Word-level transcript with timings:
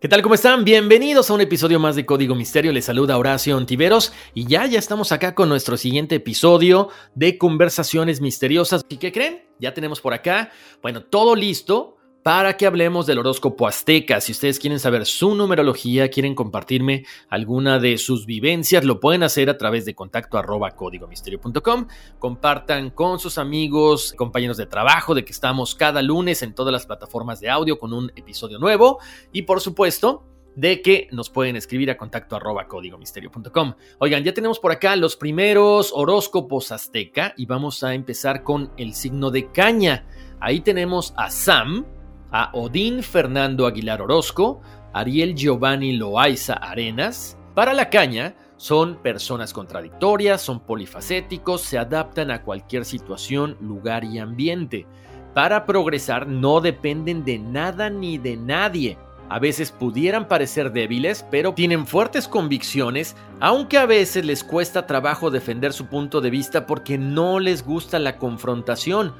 ¿Qué 0.00 0.08
tal? 0.08 0.22
¿Cómo 0.22 0.34
están? 0.34 0.64
Bienvenidos 0.64 1.28
a 1.28 1.34
un 1.34 1.42
episodio 1.42 1.78
más 1.78 1.94
de 1.94 2.06
Código 2.06 2.34
Misterio. 2.34 2.72
Les 2.72 2.86
saluda 2.86 3.18
Horacio 3.18 3.54
Ontiveros 3.54 4.14
y 4.32 4.46
ya, 4.46 4.64
ya 4.64 4.78
estamos 4.78 5.12
acá 5.12 5.34
con 5.34 5.50
nuestro 5.50 5.76
siguiente 5.76 6.14
episodio 6.14 6.88
de 7.14 7.36
Conversaciones 7.36 8.22
Misteriosas. 8.22 8.82
¿Y 8.88 8.96
qué 8.96 9.12
creen? 9.12 9.44
Ya 9.58 9.74
tenemos 9.74 10.00
por 10.00 10.14
acá, 10.14 10.52
bueno, 10.80 11.02
todo 11.02 11.36
listo 11.36 11.98
para 12.22 12.56
que 12.56 12.66
hablemos 12.66 13.06
del 13.06 13.18
horóscopo 13.18 13.66
azteca. 13.66 14.20
Si 14.20 14.32
ustedes 14.32 14.58
quieren 14.58 14.78
saber 14.78 15.06
su 15.06 15.34
numerología, 15.34 16.10
quieren 16.10 16.34
compartirme 16.34 17.04
alguna 17.28 17.78
de 17.78 17.96
sus 17.98 18.26
vivencias, 18.26 18.84
lo 18.84 19.00
pueden 19.00 19.22
hacer 19.22 19.48
a 19.48 19.56
través 19.56 19.84
de 19.84 19.94
contacto 19.94 20.36
arroba 20.36 20.72
códigomisterio.com. 20.72 21.86
Compartan 22.18 22.90
con 22.90 23.18
sus 23.18 23.38
amigos, 23.38 24.14
compañeros 24.16 24.56
de 24.56 24.66
trabajo, 24.66 25.14
de 25.14 25.24
que 25.24 25.32
estamos 25.32 25.74
cada 25.74 26.02
lunes 26.02 26.42
en 26.42 26.54
todas 26.54 26.72
las 26.72 26.86
plataformas 26.86 27.40
de 27.40 27.48
audio 27.48 27.78
con 27.78 27.92
un 27.92 28.12
episodio 28.16 28.58
nuevo. 28.58 28.98
Y 29.32 29.42
por 29.42 29.60
supuesto, 29.60 30.26
de 30.56 30.82
que 30.82 31.08
nos 31.12 31.30
pueden 31.30 31.56
escribir 31.56 31.90
a 31.90 31.96
contacto 31.96 32.36
arroba 32.36 32.66
códigomisterio.com. 32.66 33.74
Oigan, 33.98 34.24
ya 34.24 34.34
tenemos 34.34 34.58
por 34.58 34.72
acá 34.72 34.96
los 34.96 35.16
primeros 35.16 35.92
horóscopos 35.94 36.72
azteca 36.72 37.34
y 37.36 37.46
vamos 37.46 37.82
a 37.82 37.94
empezar 37.94 38.42
con 38.42 38.72
el 38.76 38.94
signo 38.94 39.30
de 39.30 39.50
caña. 39.50 40.06
Ahí 40.40 40.60
tenemos 40.60 41.14
a 41.16 41.30
Sam, 41.30 41.86
a 42.32 42.50
Odín 42.52 43.02
Fernando 43.02 43.66
Aguilar 43.66 44.02
Orozco, 44.02 44.60
Ariel 44.92 45.34
Giovanni 45.34 45.92
Loaiza 45.92 46.54
Arenas. 46.54 47.36
Para 47.54 47.74
la 47.74 47.90
caña, 47.90 48.34
son 48.56 48.96
personas 48.96 49.52
contradictorias, 49.52 50.42
son 50.42 50.60
polifacéticos, 50.60 51.62
se 51.62 51.78
adaptan 51.78 52.30
a 52.30 52.42
cualquier 52.42 52.84
situación, 52.84 53.56
lugar 53.60 54.04
y 54.04 54.18
ambiente. 54.18 54.86
Para 55.34 55.64
progresar 55.64 56.26
no 56.26 56.60
dependen 56.60 57.24
de 57.24 57.38
nada 57.38 57.88
ni 57.88 58.18
de 58.18 58.36
nadie. 58.36 58.98
A 59.30 59.38
veces 59.38 59.70
pudieran 59.70 60.26
parecer 60.26 60.72
débiles, 60.72 61.24
pero 61.30 61.54
tienen 61.54 61.86
fuertes 61.86 62.26
convicciones, 62.26 63.14
aunque 63.38 63.78
a 63.78 63.86
veces 63.86 64.24
les 64.26 64.42
cuesta 64.42 64.86
trabajo 64.86 65.30
defender 65.30 65.72
su 65.72 65.86
punto 65.86 66.20
de 66.20 66.30
vista 66.30 66.66
porque 66.66 66.98
no 66.98 67.38
les 67.38 67.64
gusta 67.64 68.00
la 68.00 68.18
confrontación. 68.18 69.14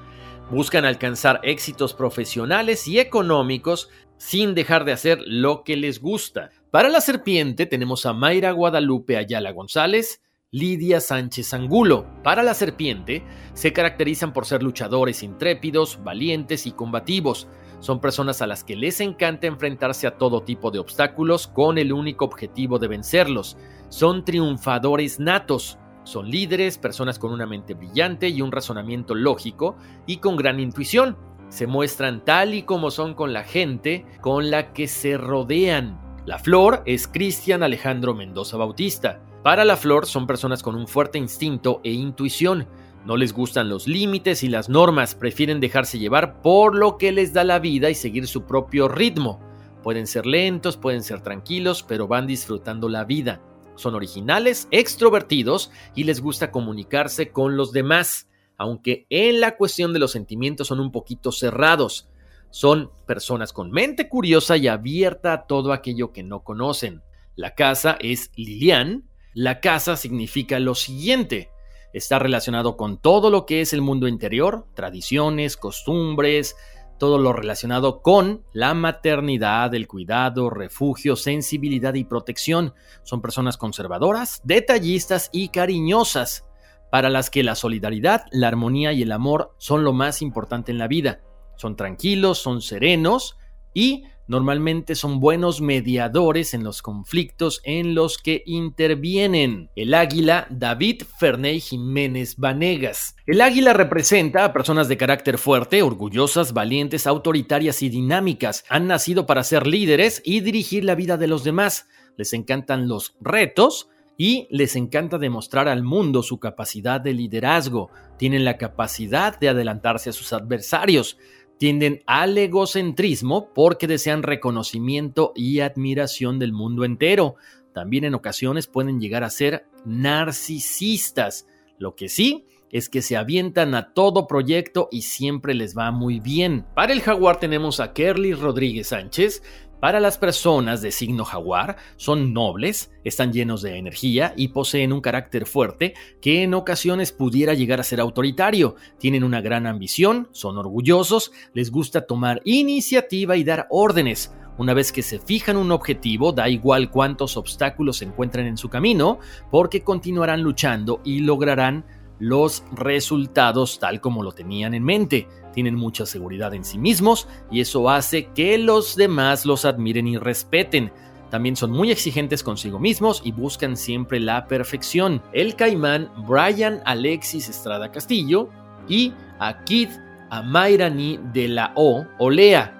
Buscan 0.51 0.85
alcanzar 0.85 1.41
éxitos 1.45 1.95
profesionales 1.95 2.89
y 2.89 2.99
económicos 2.99 3.89
sin 4.17 4.55
dejar 4.55 4.85
de 4.85 4.93
hacer 4.93 5.21
lo 5.25 5.63
que 5.63 5.77
les 5.77 6.01
gusta. 6.01 6.51
Para 6.73 6.89
la 6.89 7.01
serpiente 7.01 7.67
tenemos 7.67 8.05
a 8.05 8.13
Mayra 8.13 8.51
Guadalupe 8.51 9.17
Ayala 9.17 9.53
González, 9.53 10.21
Lidia 10.51 11.01
Sánchez 11.01 11.55
Angulo. 11.55 12.05
Para 12.25 12.43
la 12.43 12.55
serpiente 12.55 13.23
se 13.55 13.73
caracterizan 13.73 14.33
por 14.33 14.45
ser 14.45 14.65
luchadores 14.65 15.23
intrépidos, 15.23 16.03
valientes 16.03 16.67
y 16.67 16.73
combativos. 16.73 17.47
Son 17.79 18.01
personas 18.01 18.43
a 18.43 18.49
las 18.49 18.65
que 18.65 18.75
les 18.75 19.01
encanta 19.01 19.47
enfrentarse 19.47 20.09
a 20.09 20.19
todo 20.19 20.43
tipo 20.43 20.73
de 20.73 20.81
obstáculos 20.81 21.47
con 21.47 21.79
el 21.79 21.93
único 21.93 22.25
objetivo 22.25 22.81
de 22.81 22.89
vencerlos. 22.89 23.57
Son 23.89 24.25
triunfadores 24.25 25.21
natos. 25.21 25.79
Son 26.11 26.29
líderes, 26.29 26.77
personas 26.77 27.21
con 27.21 27.31
una 27.31 27.47
mente 27.47 27.75
brillante 27.75 28.31
y 28.31 28.43
un 28.43 28.51
razonamiento 28.51 29.15
lógico 29.15 29.77
y 30.07 30.17
con 30.17 30.35
gran 30.35 30.59
intuición. 30.59 31.17
Se 31.51 31.69
muestran 31.69 32.25
tal 32.25 32.53
y 32.53 32.65
como 32.65 32.91
son 32.91 33.15
con 33.15 33.33
la 33.33 33.45
gente 33.45 34.05
con 34.21 34.51
la 34.51 34.73
que 34.73 34.89
se 34.89 35.17
rodean. 35.17 36.01
La 36.27 36.41
flor 36.41 36.83
es 36.85 37.07
Cristian 37.07 37.63
Alejandro 37.63 38.13
Mendoza 38.13 38.57
Bautista. 38.57 39.21
Para 39.45 39.65
la 39.65 39.77
flor 39.77 40.05
son 40.05 40.27
personas 40.27 40.65
con 40.65 40.75
un 40.75 40.89
fuerte 40.89 41.17
instinto 41.17 41.81
e 41.85 41.93
intuición. 41.93 42.67
No 43.07 43.17
les 43.17 43.33
gustan 43.33 43.69
los 43.69 43.87
límites 43.87 44.43
y 44.43 44.49
las 44.49 44.69
normas, 44.69 45.15
prefieren 45.15 45.61
dejarse 45.61 46.01
llevar 46.01 46.43
por 46.43 46.75
lo 46.75 46.99
que 46.99 47.13
les 47.13 47.33
da 47.33 47.45
la 47.45 47.61
vida 47.61 47.89
y 47.89 47.95
seguir 47.95 48.27
su 48.27 48.47
propio 48.47 48.89
ritmo. 48.89 49.39
Pueden 49.85 50.09
ser 50.09 50.27
lentos, 50.27 50.77
pueden 50.77 51.05
ser 51.05 51.21
tranquilos, 51.21 51.85
pero 51.85 52.09
van 52.09 52.27
disfrutando 52.27 52.89
la 52.89 53.05
vida. 53.05 53.41
Son 53.81 53.95
originales, 53.95 54.69
extrovertidos 54.71 55.71
y 55.95 56.05
les 56.05 56.21
gusta 56.21 56.51
comunicarse 56.51 57.31
con 57.31 57.57
los 57.57 57.73
demás, 57.73 58.29
aunque 58.59 59.07
en 59.09 59.41
la 59.41 59.57
cuestión 59.57 59.95
de 59.95 59.99
los 59.99 60.13
sentimientos 60.13 60.67
son 60.67 60.81
un 60.81 60.93
poquito 60.93 61.33
cerrados. 61.33 62.07
Son 62.51 62.91
personas 63.07 63.55
con 63.55 63.71
mente 63.71 64.11
curiosa 64.11 64.59
y 64.59 64.69
abierta 64.69 65.33
a 65.33 65.47
todo 65.47 65.73
aquello 65.73 66.13
que 66.13 66.23
no 66.23 66.45
conocen. 66.45 67.03
La 67.37 67.55
casa 67.55 67.97
es 68.01 68.31
Lilian. 68.37 69.09
La 69.33 69.61
casa 69.61 69.97
significa 69.97 70.59
lo 70.59 70.75
siguiente. 70.75 71.49
Está 71.95 72.19
relacionado 72.19 72.77
con 72.77 72.99
todo 72.99 73.31
lo 73.31 73.47
que 73.47 73.63
es 73.63 73.73
el 73.73 73.81
mundo 73.81 74.09
interior, 74.09 74.67
tradiciones, 74.75 75.57
costumbres, 75.57 76.55
todo 77.01 77.19
lo 77.19 77.33
relacionado 77.33 78.03
con 78.03 78.45
la 78.53 78.75
maternidad, 78.75 79.75
el 79.75 79.89
cuidado, 79.89 80.51
refugio, 80.51 81.17
sensibilidad 81.17 81.95
y 81.95 82.05
protección. 82.05 82.75
Son 83.03 83.21
personas 83.23 83.57
conservadoras, 83.57 84.41
detallistas 84.45 85.31
y 85.33 85.49
cariñosas, 85.49 86.45
para 86.91 87.09
las 87.09 87.31
que 87.31 87.43
la 87.43 87.55
solidaridad, 87.55 88.27
la 88.33 88.49
armonía 88.49 88.93
y 88.93 89.03
el 89.03 89.13
amor 89.13 89.55
son 89.59 89.83
lo 89.83 89.93
más 89.93 90.23
importante 90.23 90.73
en 90.73 90.79
la 90.79 90.89
vida. 90.89 91.21
Son 91.57 91.75
tranquilos, 91.75 92.39
son 92.39 92.61
serenos 92.61 93.39
y 93.73 94.05
Normalmente 94.31 94.95
son 94.95 95.19
buenos 95.19 95.61
mediadores 95.61 96.55
en 96.55 96.63
los 96.63 96.83
conflictos 96.83 97.61
en 97.65 97.97
los 97.97 98.17
que 98.17 98.45
intervienen. 98.47 99.71
El 99.75 99.93
águila 99.93 100.47
David 100.51 101.03
Ferney 101.19 101.59
Jiménez 101.59 102.37
Vanegas. 102.37 103.17
El 103.27 103.41
águila 103.41 103.73
representa 103.73 104.45
a 104.45 104.53
personas 104.53 104.87
de 104.87 104.97
carácter 104.97 105.37
fuerte, 105.37 105.83
orgullosas, 105.83 106.53
valientes, 106.53 107.09
autoritarias 107.09 107.83
y 107.83 107.89
dinámicas. 107.89 108.65
Han 108.69 108.87
nacido 108.87 109.27
para 109.27 109.43
ser 109.43 109.67
líderes 109.67 110.23
y 110.25 110.39
dirigir 110.39 110.85
la 110.85 110.95
vida 110.95 111.17
de 111.17 111.27
los 111.27 111.43
demás. 111.43 111.89
Les 112.17 112.33
encantan 112.33 112.87
los 112.87 113.17
retos, 113.21 113.89
y 114.23 114.47
les 114.51 114.77
encanta 114.77 115.17
demostrar 115.17 115.67
al 115.67 115.83
mundo 115.83 116.23
su 116.23 116.39
capacidad 116.39 117.01
de 117.01 117.15
liderazgo. 117.15 117.89
Tienen 118.19 118.45
la 118.45 118.59
capacidad 118.59 119.41
de 119.41 119.49
adelantarse 119.49 120.11
a 120.11 120.13
sus 120.13 120.35
adversarios 120.35 121.17
tienden 121.61 122.03
al 122.07 122.39
egocentrismo 122.39 123.53
porque 123.53 123.87
desean 123.87 124.23
reconocimiento 124.23 125.35
y 125.37 125.61
admiración 125.61 126.39
del 126.39 126.55
mundo 126.55 126.87
entero. 126.87 127.35
También 127.75 128.05
en 128.05 128.15
ocasiones 128.15 128.67
pueden 128.67 128.99
llegar 128.99 129.25
a 129.25 129.31
ser 129.31 129.67
narcisistas. 129.85 131.47
Lo 131.77 131.95
que 131.95 132.09
sí 132.09 132.47
es 132.71 132.89
que 132.89 133.03
se 133.03 133.19
avientan 133.19 133.75
a 133.75 133.93
todo 133.93 134.27
proyecto 134.27 134.89
y 134.91 135.03
siempre 135.03 135.53
les 135.53 135.77
va 135.77 135.91
muy 135.91 136.19
bien. 136.19 136.65
Para 136.75 136.95
el 136.95 137.03
jaguar 137.03 137.39
tenemos 137.39 137.79
a 137.79 137.93
Kerly 137.93 138.33
Rodríguez 138.33 138.89
Sánchez, 138.89 139.43
para 139.81 139.99
las 139.99 140.19
personas 140.19 140.83
de 140.83 140.93
signo 140.93 141.25
jaguar, 141.25 141.77
son 141.97 142.33
nobles, 142.33 142.93
están 143.03 143.33
llenos 143.33 143.63
de 143.63 143.79
energía 143.79 144.35
y 144.37 144.49
poseen 144.49 144.93
un 144.93 145.01
carácter 145.01 145.47
fuerte 145.47 145.95
que 146.21 146.43
en 146.43 146.55
ocasiones 146.55 147.13
pudiera 147.13 147.55
llegar 147.55 147.81
a 147.81 147.85
ser 147.85 148.01
autoritario. 148.01 148.77
Tienen 148.99 149.25
una 149.25 149.41
gran 149.41 149.67
ambición, 149.67 150.29
son 150.33 150.59
orgullosos, 150.59 151.33
les 151.55 151.71
gusta 151.71 152.07
tomar 152.07 152.43
iniciativa 152.45 153.37
y 153.37 153.45
dar 153.45 153.67
órdenes. 153.71 154.35
Una 154.59 154.75
vez 154.75 154.93
que 154.93 155.03
se 155.03 155.19
fijan 155.19 155.57
un 155.57 155.73
objetivo, 155.73 156.33
da 156.33 156.51
igual 156.51 156.91
cuántos 156.91 157.39
obstáculos 157.39 157.97
se 157.97 158.05
encuentren 158.05 158.47
en 158.47 158.59
su 158.59 158.69
camino, 158.69 159.19
porque 159.51 159.83
continuarán 159.83 160.43
luchando 160.43 161.01
y 161.03 161.21
lograrán 161.21 161.87
los 162.21 162.63
resultados 162.73 163.81
tal 163.81 164.01
como 164.01 164.23
lo 164.23 164.31
tenían 164.33 164.75
en 164.75 164.85
mente. 164.85 165.27
Tienen 165.53 165.75
mucha 165.75 166.07
seguridad 166.07 166.55
en 166.55 166.65
sí 166.65 166.79
mismos 166.79 167.27
y 167.51 167.61
eso 167.61 167.91
hace 167.91 168.27
que 168.27 168.57
los 168.59 168.95
demás 168.95 169.45
los 169.45 169.65
admiren 169.65 170.07
y 170.07 170.17
respeten. 170.17 170.93
también 171.31 171.55
son 171.55 171.71
muy 171.71 171.93
exigentes 171.93 172.43
consigo 172.43 172.81
mismos 172.81 173.23
y 173.25 173.31
buscan 173.31 173.77
siempre 173.77 174.19
la 174.19 174.49
perfección. 174.49 175.23
El 175.33 175.55
caimán 175.55 176.11
Brian 176.27 176.83
Alexis 176.85 177.49
Estrada 177.49 177.93
Castillo 177.93 178.49
y 178.89 179.13
a 179.39 179.65
Keith 179.65 179.93
Amairani 180.31 181.21
de 181.33 181.47
la 181.47 181.73
O, 181.77 182.05
Olea, 182.19 182.80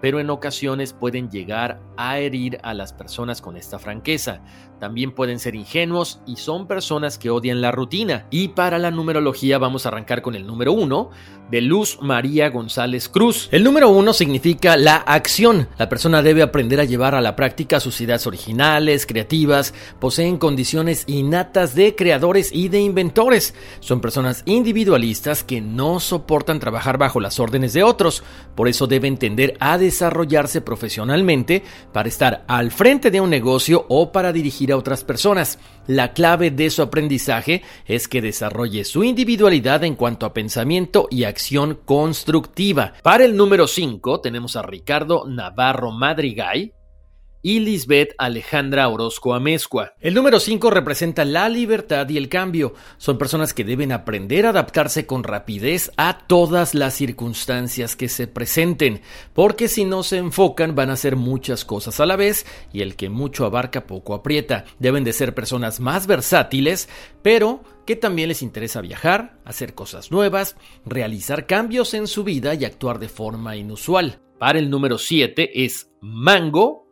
pero 0.00 0.20
en 0.20 0.30
ocasiones 0.30 0.92
pueden 0.92 1.30
llegar 1.30 1.80
a 1.96 2.18
herir 2.18 2.58
a 2.62 2.74
las 2.74 2.92
personas 2.92 3.40
con 3.40 3.56
esta 3.56 3.78
franqueza. 3.78 4.42
También 4.78 5.12
pueden 5.12 5.40
ser 5.40 5.56
ingenuos 5.56 6.20
y 6.26 6.36
son 6.36 6.68
personas 6.68 7.18
que 7.18 7.30
odian 7.30 7.60
la 7.60 7.72
rutina. 7.72 8.26
Y 8.30 8.48
para 8.48 8.78
la 8.78 8.92
numerología 8.92 9.58
vamos 9.58 9.84
a 9.84 9.88
arrancar 9.88 10.22
con 10.22 10.36
el 10.36 10.46
número 10.46 10.72
1 10.72 11.10
de 11.50 11.60
Luz 11.62 11.98
María 12.00 12.50
González 12.50 13.08
Cruz. 13.08 13.48
El 13.50 13.64
número 13.64 13.88
1 13.88 14.12
significa 14.12 14.76
la 14.76 14.96
acción. 14.96 15.68
La 15.78 15.88
persona 15.88 16.22
debe 16.22 16.42
aprender 16.42 16.78
a 16.78 16.84
llevar 16.84 17.14
a 17.14 17.20
la 17.20 17.34
práctica 17.34 17.80
sus 17.80 18.00
ideas 18.00 18.26
originales, 18.26 19.06
creativas, 19.06 19.74
poseen 19.98 20.38
condiciones 20.38 21.04
innatas 21.06 21.74
de 21.74 21.96
creadores 21.96 22.50
y 22.52 22.68
de 22.68 22.80
inventores. 22.80 23.54
Son 23.80 24.00
personas 24.00 24.42
individualistas 24.44 25.42
que 25.42 25.60
no 25.60 25.98
soportan 26.00 26.60
trabajar 26.60 26.98
bajo 26.98 27.18
las 27.18 27.40
órdenes 27.40 27.72
de 27.72 27.82
otros. 27.82 28.22
Por 28.54 28.68
eso 28.68 28.86
deben 28.86 29.16
tender 29.16 29.56
a 29.58 29.78
desarrollarse 29.88 30.60
profesionalmente 30.60 31.62
para 31.92 32.08
estar 32.08 32.44
al 32.46 32.70
frente 32.70 33.10
de 33.10 33.20
un 33.20 33.30
negocio 33.30 33.86
o 33.88 34.12
para 34.12 34.32
dirigir 34.32 34.70
a 34.70 34.76
otras 34.76 35.02
personas. 35.02 35.58
La 35.86 36.12
clave 36.12 36.50
de 36.50 36.68
su 36.68 36.82
aprendizaje 36.82 37.62
es 37.86 38.06
que 38.06 38.20
desarrolle 38.20 38.84
su 38.84 39.02
individualidad 39.02 39.84
en 39.84 39.94
cuanto 39.94 40.26
a 40.26 40.34
pensamiento 40.34 41.08
y 41.10 41.24
acción 41.24 41.78
constructiva. 41.86 42.92
Para 43.02 43.24
el 43.24 43.36
número 43.36 43.66
5 43.66 44.20
tenemos 44.20 44.56
a 44.56 44.62
Ricardo 44.62 45.24
Navarro 45.26 45.90
Madrigay, 45.90 46.74
y 47.42 47.60
Lisbeth 47.60 48.14
Alejandra 48.18 48.88
Orozco 48.88 49.34
Amezcua. 49.34 49.94
El 50.00 50.14
número 50.14 50.40
5 50.40 50.70
representa 50.70 51.24
la 51.24 51.48
libertad 51.48 52.08
y 52.08 52.16
el 52.16 52.28
cambio. 52.28 52.74
Son 52.96 53.18
personas 53.18 53.54
que 53.54 53.64
deben 53.64 53.92
aprender 53.92 54.46
a 54.46 54.50
adaptarse 54.50 55.06
con 55.06 55.22
rapidez 55.22 55.90
a 55.96 56.18
todas 56.26 56.74
las 56.74 56.94
circunstancias 56.94 57.96
que 57.96 58.08
se 58.08 58.26
presenten, 58.26 59.02
porque 59.32 59.68
si 59.68 59.84
no 59.84 60.02
se 60.02 60.18
enfocan 60.18 60.74
van 60.74 60.90
a 60.90 60.94
hacer 60.94 61.16
muchas 61.16 61.64
cosas 61.64 62.00
a 62.00 62.06
la 62.06 62.16
vez 62.16 62.46
y 62.72 62.82
el 62.82 62.96
que 62.96 63.08
mucho 63.08 63.44
abarca 63.44 63.86
poco 63.86 64.14
aprieta. 64.14 64.64
Deben 64.78 65.04
de 65.04 65.12
ser 65.12 65.34
personas 65.34 65.80
más 65.80 66.06
versátiles, 66.06 66.88
pero 67.22 67.62
que 67.86 67.96
también 67.96 68.28
les 68.28 68.42
interesa 68.42 68.80
viajar, 68.80 69.38
hacer 69.44 69.74
cosas 69.74 70.10
nuevas, 70.10 70.56
realizar 70.84 71.46
cambios 71.46 71.94
en 71.94 72.06
su 72.06 72.24
vida 72.24 72.54
y 72.54 72.64
actuar 72.64 72.98
de 72.98 73.08
forma 73.08 73.56
inusual. 73.56 74.20
Para 74.38 74.58
el 74.58 74.70
número 74.70 74.98
7 74.98 75.64
es 75.64 75.90
Mango 76.00 76.87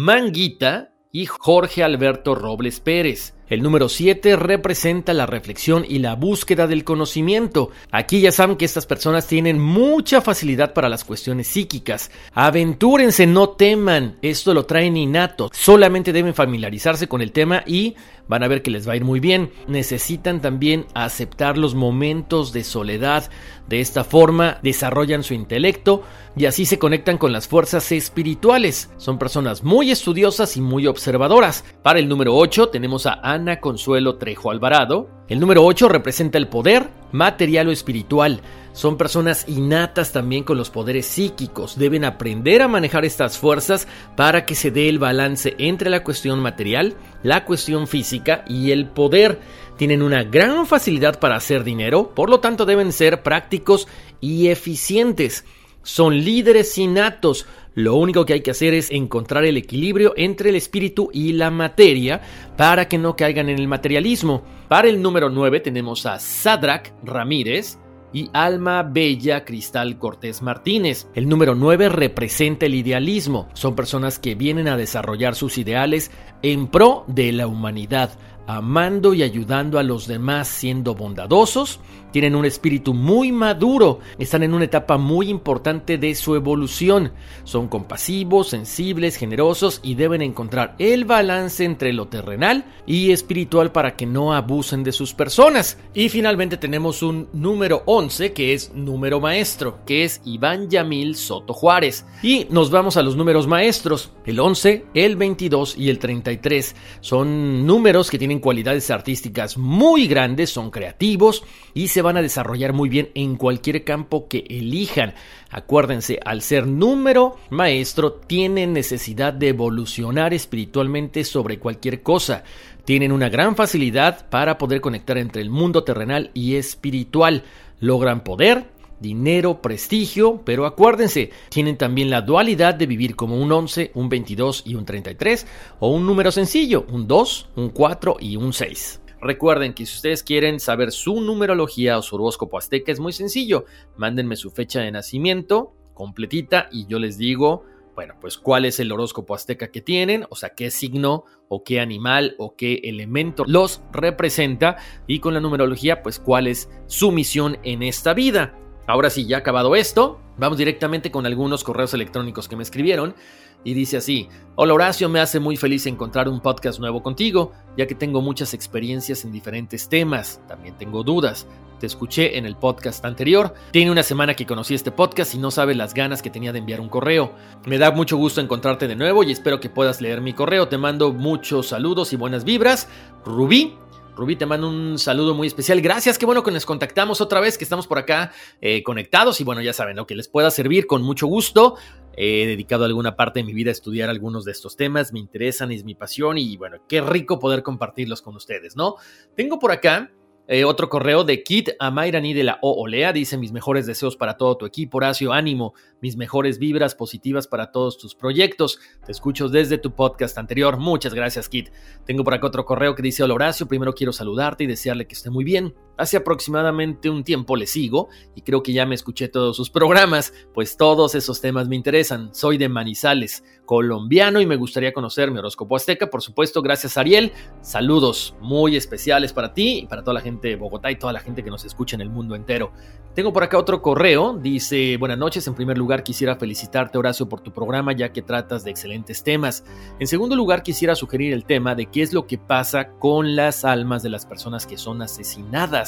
Manguita 0.00 0.92
y 1.10 1.26
Jorge 1.26 1.82
Alberto 1.82 2.36
Robles 2.36 2.78
Pérez. 2.78 3.34
El 3.48 3.62
número 3.62 3.88
7 3.88 4.36
representa 4.36 5.14
la 5.14 5.24
reflexión 5.24 5.86
y 5.88 6.00
la 6.00 6.16
búsqueda 6.16 6.66
del 6.66 6.84
conocimiento. 6.84 7.70
Aquí 7.90 8.20
ya 8.20 8.30
saben 8.30 8.56
que 8.56 8.66
estas 8.66 8.84
personas 8.84 9.26
tienen 9.26 9.58
mucha 9.58 10.20
facilidad 10.20 10.74
para 10.74 10.90
las 10.90 11.02
cuestiones 11.02 11.46
psíquicas. 11.46 12.10
Aventúrense, 12.34 13.26
no 13.26 13.50
teman, 13.50 14.18
esto 14.20 14.52
lo 14.52 14.66
traen 14.66 14.98
innato. 14.98 15.48
Solamente 15.54 16.12
deben 16.12 16.34
familiarizarse 16.34 17.08
con 17.08 17.22
el 17.22 17.32
tema 17.32 17.62
y 17.66 17.96
van 18.28 18.42
a 18.42 18.48
ver 18.48 18.60
que 18.60 18.70
les 18.70 18.86
va 18.86 18.92
a 18.92 18.96
ir 18.96 19.04
muy 19.04 19.18
bien. 19.18 19.50
Necesitan 19.66 20.42
también 20.42 20.84
aceptar 20.92 21.56
los 21.56 21.74
momentos 21.74 22.52
de 22.52 22.64
soledad. 22.64 23.30
De 23.66 23.80
esta 23.80 24.04
forma 24.04 24.58
desarrollan 24.62 25.22
su 25.22 25.34
intelecto 25.34 26.02
y 26.36 26.46
así 26.46 26.66
se 26.66 26.78
conectan 26.78 27.18
con 27.18 27.32
las 27.32 27.48
fuerzas 27.48 27.90
espirituales. 27.92 28.90
Son 28.98 29.18
personas 29.18 29.64
muy 29.64 29.90
estudiosas 29.90 30.56
y 30.56 30.60
muy 30.60 30.86
observadoras. 30.86 31.64
Para 31.82 31.98
el 31.98 32.08
número 32.08 32.36
8 32.36 32.68
tenemos 32.68 33.06
a 33.06 33.12
Ana 33.38 33.60
Consuelo 33.60 34.16
Trejo 34.16 34.50
Alvarado. 34.50 35.08
El 35.28 35.38
número 35.38 35.64
8 35.64 35.88
representa 35.88 36.38
el 36.38 36.48
poder 36.48 36.88
material 37.12 37.68
o 37.68 37.70
espiritual. 37.70 38.40
Son 38.72 38.96
personas 38.96 39.44
innatas 39.48 40.10
también 40.10 40.42
con 40.42 40.58
los 40.58 40.70
poderes 40.70 41.06
psíquicos. 41.06 41.78
Deben 41.78 42.04
aprender 42.04 42.62
a 42.62 42.68
manejar 42.68 43.04
estas 43.04 43.38
fuerzas 43.38 43.86
para 44.16 44.44
que 44.44 44.56
se 44.56 44.72
dé 44.72 44.88
el 44.88 44.98
balance 44.98 45.54
entre 45.58 45.88
la 45.88 46.02
cuestión 46.02 46.40
material, 46.40 46.96
la 47.22 47.44
cuestión 47.44 47.86
física 47.86 48.44
y 48.48 48.72
el 48.72 48.86
poder. 48.86 49.38
Tienen 49.76 50.02
una 50.02 50.24
gran 50.24 50.66
facilidad 50.66 51.20
para 51.20 51.36
hacer 51.36 51.62
dinero, 51.62 52.12
por 52.16 52.30
lo 52.30 52.40
tanto 52.40 52.66
deben 52.66 52.92
ser 52.92 53.22
prácticos 53.22 53.86
y 54.20 54.48
eficientes. 54.48 55.44
Son 55.84 56.18
líderes 56.24 56.76
innatos, 56.76 57.46
lo 57.74 57.94
único 57.96 58.24
que 58.24 58.34
hay 58.34 58.40
que 58.40 58.50
hacer 58.50 58.74
es 58.74 58.90
encontrar 58.90 59.44
el 59.44 59.56
equilibrio 59.56 60.14
entre 60.16 60.50
el 60.50 60.56
espíritu 60.56 61.10
y 61.12 61.32
la 61.32 61.50
materia 61.50 62.20
para 62.56 62.88
que 62.88 62.98
no 62.98 63.16
caigan 63.16 63.48
en 63.48 63.58
el 63.58 63.68
materialismo. 63.68 64.42
Para 64.68 64.88
el 64.88 65.00
número 65.00 65.30
9 65.30 65.60
tenemos 65.60 66.04
a 66.06 66.18
Sadrach 66.18 66.92
Ramírez, 67.02 67.78
y 68.12 68.30
Alma 68.32 68.82
Bella 68.82 69.44
Cristal 69.44 69.98
Cortés 69.98 70.42
Martínez. 70.42 71.08
El 71.14 71.28
número 71.28 71.54
9 71.54 71.88
representa 71.88 72.66
el 72.66 72.74
idealismo. 72.74 73.48
Son 73.52 73.74
personas 73.74 74.18
que 74.18 74.34
vienen 74.34 74.68
a 74.68 74.76
desarrollar 74.76 75.34
sus 75.34 75.58
ideales 75.58 76.10
en 76.42 76.68
pro 76.68 77.04
de 77.06 77.32
la 77.32 77.46
humanidad, 77.46 78.10
amando 78.48 79.12
y 79.12 79.22
ayudando 79.22 79.78
a 79.78 79.82
los 79.82 80.06
demás 80.06 80.48
siendo 80.48 80.94
bondadosos, 80.94 81.80
tienen 82.12 82.34
un 82.34 82.46
espíritu 82.46 82.94
muy 82.94 83.30
maduro, 83.30 84.00
están 84.18 84.42
en 84.42 84.54
una 84.54 84.64
etapa 84.64 84.96
muy 84.96 85.28
importante 85.28 85.98
de 85.98 86.14
su 86.14 86.34
evolución, 86.34 87.12
son 87.44 87.68
compasivos, 87.68 88.48
sensibles, 88.48 89.16
generosos 89.16 89.80
y 89.82 89.94
deben 89.94 90.22
encontrar 90.22 90.74
el 90.78 91.04
balance 91.04 91.62
entre 91.64 91.92
lo 91.92 92.08
terrenal 92.08 92.64
y 92.86 93.12
espiritual 93.12 93.70
para 93.70 93.96
que 93.96 94.06
no 94.06 94.32
abusen 94.32 94.82
de 94.82 94.92
sus 94.92 95.12
personas. 95.12 95.78
Y 95.92 96.08
finalmente 96.08 96.56
tenemos 96.56 97.02
un 97.02 97.28
número 97.34 97.82
11 97.84 98.32
que 98.32 98.54
es 98.54 98.72
número 98.72 99.20
maestro, 99.20 99.80
que 99.84 100.04
es 100.04 100.22
Iván 100.24 100.70
Yamil 100.70 101.16
Soto 101.16 101.52
Juárez. 101.52 102.06
Y 102.22 102.46
nos 102.48 102.70
vamos 102.70 102.96
a 102.96 103.02
los 103.02 103.16
números 103.16 103.46
maestros, 103.46 104.12
el 104.24 104.40
11, 104.40 104.86
el 104.94 105.16
22 105.16 105.76
y 105.76 105.90
el 105.90 105.98
33. 105.98 106.74
Son 107.00 107.66
números 107.66 108.10
que 108.10 108.18
tienen 108.18 108.37
cualidades 108.40 108.90
artísticas 108.90 109.56
muy 109.58 110.06
grandes, 110.06 110.50
son 110.50 110.70
creativos 110.70 111.44
y 111.74 111.88
se 111.88 112.02
van 112.02 112.16
a 112.16 112.22
desarrollar 112.22 112.72
muy 112.72 112.88
bien 112.88 113.10
en 113.14 113.36
cualquier 113.36 113.84
campo 113.84 114.28
que 114.28 114.44
elijan. 114.48 115.14
Acuérdense, 115.50 116.18
al 116.24 116.42
ser 116.42 116.66
número 116.66 117.36
maestro, 117.50 118.12
tienen 118.12 118.72
necesidad 118.72 119.32
de 119.32 119.48
evolucionar 119.48 120.34
espiritualmente 120.34 121.24
sobre 121.24 121.58
cualquier 121.58 122.02
cosa. 122.02 122.44
Tienen 122.84 123.12
una 123.12 123.28
gran 123.28 123.56
facilidad 123.56 124.28
para 124.30 124.58
poder 124.58 124.80
conectar 124.80 125.18
entre 125.18 125.42
el 125.42 125.50
mundo 125.50 125.84
terrenal 125.84 126.30
y 126.34 126.56
espiritual. 126.56 127.44
Logran 127.80 128.24
poder, 128.24 128.66
dinero, 129.00 129.62
prestigio, 129.62 130.42
pero 130.44 130.66
acuérdense, 130.66 131.30
tienen 131.48 131.76
también 131.76 132.10
la 132.10 132.22
dualidad 132.22 132.74
de 132.74 132.86
vivir 132.86 133.16
como 133.16 133.36
un 133.36 133.50
11, 133.50 133.92
un 133.94 134.08
22 134.08 134.62
y 134.66 134.74
un 134.74 134.84
33, 134.84 135.46
o 135.80 135.90
un 135.90 136.06
número 136.06 136.32
sencillo, 136.32 136.86
un 136.90 137.06
2, 137.06 137.50
un 137.56 137.70
4 137.70 138.16
y 138.20 138.36
un 138.36 138.52
6. 138.52 139.00
Recuerden 139.20 139.74
que 139.74 139.84
si 139.84 139.96
ustedes 139.96 140.22
quieren 140.22 140.60
saber 140.60 140.92
su 140.92 141.20
numerología 141.20 141.98
o 141.98 142.02
su 142.02 142.14
horóscopo 142.14 142.56
azteca 142.56 142.92
es 142.92 143.00
muy 143.00 143.12
sencillo, 143.12 143.64
mándenme 143.96 144.36
su 144.36 144.50
fecha 144.50 144.80
de 144.80 144.92
nacimiento 144.92 145.74
completita 145.98 146.68
y 146.70 146.86
yo 146.86 147.00
les 147.00 147.18
digo, 147.18 147.64
bueno, 147.96 148.14
pues 148.20 148.38
cuál 148.38 148.64
es 148.64 148.78
el 148.78 148.92
horóscopo 148.92 149.34
azteca 149.34 149.72
que 149.72 149.80
tienen, 149.80 150.24
o 150.30 150.36
sea, 150.36 150.50
qué 150.50 150.70
signo 150.70 151.24
o 151.48 151.64
qué 151.64 151.80
animal 151.80 152.36
o 152.38 152.54
qué 152.54 152.80
elemento 152.84 153.42
los 153.48 153.82
representa 153.92 154.76
y 155.08 155.18
con 155.18 155.34
la 155.34 155.40
numerología, 155.40 156.04
pues 156.04 156.20
cuál 156.20 156.46
es 156.46 156.70
su 156.86 157.10
misión 157.10 157.58
en 157.64 157.82
esta 157.82 158.14
vida. 158.14 158.56
Ahora 158.88 159.10
sí, 159.10 159.26
ya 159.26 159.36
acabado 159.36 159.76
esto, 159.76 160.18
vamos 160.38 160.56
directamente 160.56 161.10
con 161.10 161.26
algunos 161.26 161.62
correos 161.62 161.92
electrónicos 161.92 162.48
que 162.48 162.56
me 162.56 162.62
escribieron. 162.62 163.14
Y 163.62 163.74
dice 163.74 163.98
así, 163.98 164.30
hola 164.54 164.72
Horacio, 164.72 165.10
me 165.10 165.20
hace 165.20 165.40
muy 165.40 165.58
feliz 165.58 165.84
encontrar 165.84 166.26
un 166.26 166.40
podcast 166.40 166.80
nuevo 166.80 167.02
contigo, 167.02 167.52
ya 167.76 167.86
que 167.86 167.94
tengo 167.94 168.22
muchas 168.22 168.54
experiencias 168.54 169.26
en 169.26 169.32
diferentes 169.32 169.90
temas, 169.90 170.40
también 170.48 170.78
tengo 170.78 171.02
dudas. 171.02 171.46
Te 171.80 171.86
escuché 171.86 172.38
en 172.38 172.46
el 172.46 172.56
podcast 172.56 173.04
anterior. 173.04 173.52
Tiene 173.72 173.90
una 173.90 174.02
semana 174.02 174.34
que 174.34 174.46
conocí 174.46 174.74
este 174.74 174.90
podcast 174.90 175.34
y 175.34 175.38
no 175.38 175.50
sabes 175.50 175.76
las 175.76 175.92
ganas 175.92 176.22
que 176.22 176.30
tenía 176.30 176.54
de 176.54 176.60
enviar 176.60 176.80
un 176.80 176.88
correo. 176.88 177.32
Me 177.66 177.76
da 177.76 177.90
mucho 177.90 178.16
gusto 178.16 178.40
encontrarte 178.40 178.88
de 178.88 178.96
nuevo 178.96 179.22
y 179.22 179.32
espero 179.32 179.60
que 179.60 179.68
puedas 179.68 180.00
leer 180.00 180.22
mi 180.22 180.32
correo. 180.32 180.68
Te 180.68 180.78
mando 180.78 181.12
muchos 181.12 181.68
saludos 181.68 182.14
y 182.14 182.16
buenas 182.16 182.44
vibras. 182.44 182.88
Rubí 183.22 183.74
Rubí, 184.18 184.34
te 184.34 184.46
mando 184.46 184.68
un 184.68 184.98
saludo 184.98 185.32
muy 185.32 185.46
especial. 185.46 185.80
Gracias, 185.80 186.18
qué 186.18 186.26
bueno 186.26 186.42
que 186.42 186.50
nos 186.50 186.66
contactamos 186.66 187.20
otra 187.20 187.38
vez, 187.38 187.56
que 187.56 187.62
estamos 187.62 187.86
por 187.86 187.98
acá 187.98 188.32
eh, 188.60 188.82
conectados 188.82 189.40
y 189.40 189.44
bueno, 189.44 189.62
ya 189.62 189.72
saben, 189.72 189.94
lo 189.94 190.08
que 190.08 190.16
les 190.16 190.26
pueda 190.26 190.50
servir 190.50 190.88
con 190.88 191.02
mucho 191.02 191.28
gusto. 191.28 191.76
He 192.16 192.44
dedicado 192.44 192.84
alguna 192.84 193.14
parte 193.14 193.38
de 193.38 193.44
mi 193.44 193.52
vida 193.52 193.70
a 193.70 193.72
estudiar 193.72 194.10
algunos 194.10 194.44
de 194.44 194.50
estos 194.50 194.76
temas, 194.76 195.12
me 195.12 195.20
interesan, 195.20 195.70
es 195.70 195.84
mi 195.84 195.94
pasión 195.94 196.36
y 196.36 196.56
bueno, 196.56 196.78
qué 196.88 197.00
rico 197.00 197.38
poder 197.38 197.62
compartirlos 197.62 198.20
con 198.20 198.34
ustedes, 198.34 198.74
¿no? 198.74 198.96
Tengo 199.36 199.60
por 199.60 199.70
acá 199.70 200.10
eh, 200.48 200.64
otro 200.64 200.88
correo 200.88 201.24
de 201.24 201.42
Kit 201.42 201.70
a 201.78 201.90
Mayrani 201.90 202.32
de 202.32 202.42
la 202.42 202.58
O 202.62 202.82
Olea 202.82 203.12
dice 203.12 203.36
mis 203.36 203.52
mejores 203.52 203.86
deseos 203.86 204.16
para 204.16 204.38
todo 204.38 204.56
tu 204.56 204.66
equipo, 204.66 204.96
Horacio, 204.96 205.32
ánimo, 205.32 205.74
mis 206.00 206.16
mejores 206.16 206.58
vibras 206.58 206.94
positivas 206.94 207.46
para 207.46 207.70
todos 207.70 207.98
tus 207.98 208.14
proyectos. 208.14 208.80
Te 209.04 209.12
escucho 209.12 209.48
desde 209.48 209.76
tu 209.76 209.94
podcast 209.94 210.38
anterior. 210.38 210.78
Muchas 210.78 211.12
gracias, 211.12 211.48
Kit. 211.48 211.68
Tengo 212.06 212.24
por 212.24 212.32
acá 212.32 212.46
otro 212.46 212.64
correo 212.64 212.94
que 212.94 213.02
dice, 213.02 213.22
hola 213.22 213.34
Horacio, 213.34 213.68
primero 213.68 213.94
quiero 213.94 214.12
saludarte 214.12 214.64
y 214.64 214.66
desearle 214.66 215.06
que 215.06 215.14
esté 215.14 215.30
muy 215.30 215.44
bien. 215.44 215.74
Hace 215.98 216.16
aproximadamente 216.16 217.10
un 217.10 217.24
tiempo 217.24 217.56
le 217.56 217.66
sigo 217.66 218.08
y 218.34 218.42
creo 218.42 218.62
que 218.62 218.72
ya 218.72 218.86
me 218.86 218.94
escuché 218.94 219.28
todos 219.28 219.56
sus 219.56 219.68
programas, 219.68 220.32
pues 220.54 220.76
todos 220.76 221.14
esos 221.14 221.40
temas 221.40 221.68
me 221.68 221.76
interesan. 221.76 222.34
Soy 222.34 222.56
de 222.56 222.68
Manizales, 222.68 223.44
colombiano 223.66 224.40
y 224.40 224.46
me 224.46 224.56
gustaría 224.56 224.92
conocer 224.92 225.30
mi 225.30 225.38
horóscopo 225.38 225.76
azteca, 225.76 226.08
por 226.08 226.22
supuesto. 226.22 226.62
Gracias, 226.62 226.96
Ariel. 226.96 227.32
Saludos 227.60 228.34
muy 228.40 228.76
especiales 228.76 229.32
para 229.32 229.52
ti 229.52 229.80
y 229.80 229.86
para 229.86 230.02
toda 230.02 230.14
la 230.14 230.20
gente 230.20 230.48
de 230.48 230.56
Bogotá 230.56 230.90
y 230.90 230.96
toda 230.96 231.12
la 231.12 231.20
gente 231.20 231.42
que 231.42 231.50
nos 231.50 231.64
escucha 231.64 231.96
en 231.96 232.00
el 232.00 232.10
mundo 232.10 232.34
entero. 232.34 232.72
Tengo 233.14 233.32
por 233.32 233.42
acá 233.42 233.58
otro 233.58 233.82
correo, 233.82 234.38
dice, 234.40 234.96
buenas 234.96 235.18
noches, 235.18 235.44
en 235.48 235.54
primer 235.54 235.76
lugar 235.76 236.04
quisiera 236.04 236.36
felicitarte 236.36 236.98
Horacio 236.98 237.28
por 237.28 237.40
tu 237.40 237.52
programa 237.52 237.92
ya 237.92 238.12
que 238.12 238.22
tratas 238.22 238.62
de 238.62 238.70
excelentes 238.70 239.24
temas. 239.24 239.64
En 239.98 240.06
segundo 240.06 240.36
lugar 240.36 240.62
quisiera 240.62 240.94
sugerir 240.94 241.32
el 241.32 241.44
tema 241.44 241.74
de 241.74 241.86
qué 241.86 242.02
es 242.02 242.12
lo 242.12 242.28
que 242.28 242.38
pasa 242.38 242.90
con 243.00 243.34
las 243.34 243.64
almas 243.64 244.04
de 244.04 244.10
las 244.10 244.24
personas 244.24 244.66
que 244.66 244.78
son 244.78 245.02
asesinadas. 245.02 245.87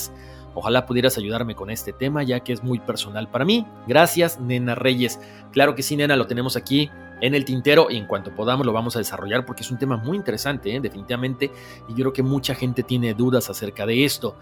Ojalá 0.55 0.87
pudieras 0.87 1.17
ayudarme 1.17 1.55
con 1.55 1.71
este 1.71 1.93
tema 1.93 2.23
ya 2.23 2.41
que 2.41 2.53
es 2.53 2.65
muy 2.65 2.81
personal 2.81 3.31
para 3.31 3.45
mí. 3.45 3.67
Gracias, 3.87 4.41
Nena 4.41 4.75
Reyes. 4.75 5.21
Claro 5.53 5.75
que 5.75 5.83
sí, 5.83 5.97
Nena, 5.97 6.17
lo 6.17 6.27
tenemos 6.27 6.57
aquí 6.57 6.91
en 7.21 7.35
el 7.35 7.45
tintero 7.45 7.89
y 7.91 7.97
en 7.97 8.07
cuanto 8.07 8.35
podamos 8.35 8.67
lo 8.67 8.73
vamos 8.73 8.97
a 8.97 8.99
desarrollar 8.99 9.45
porque 9.45 9.63
es 9.63 9.71
un 9.71 9.79
tema 9.79 9.97
muy 9.97 10.17
interesante, 10.17 10.75
¿eh? 10.75 10.81
definitivamente, 10.81 11.51
y 11.89 11.91
yo 11.91 11.97
creo 11.97 12.13
que 12.13 12.23
mucha 12.23 12.55
gente 12.55 12.83
tiene 12.83 13.15
dudas 13.15 13.51
acerca 13.51 13.87
de 13.87 14.05
esto. 14.05 14.37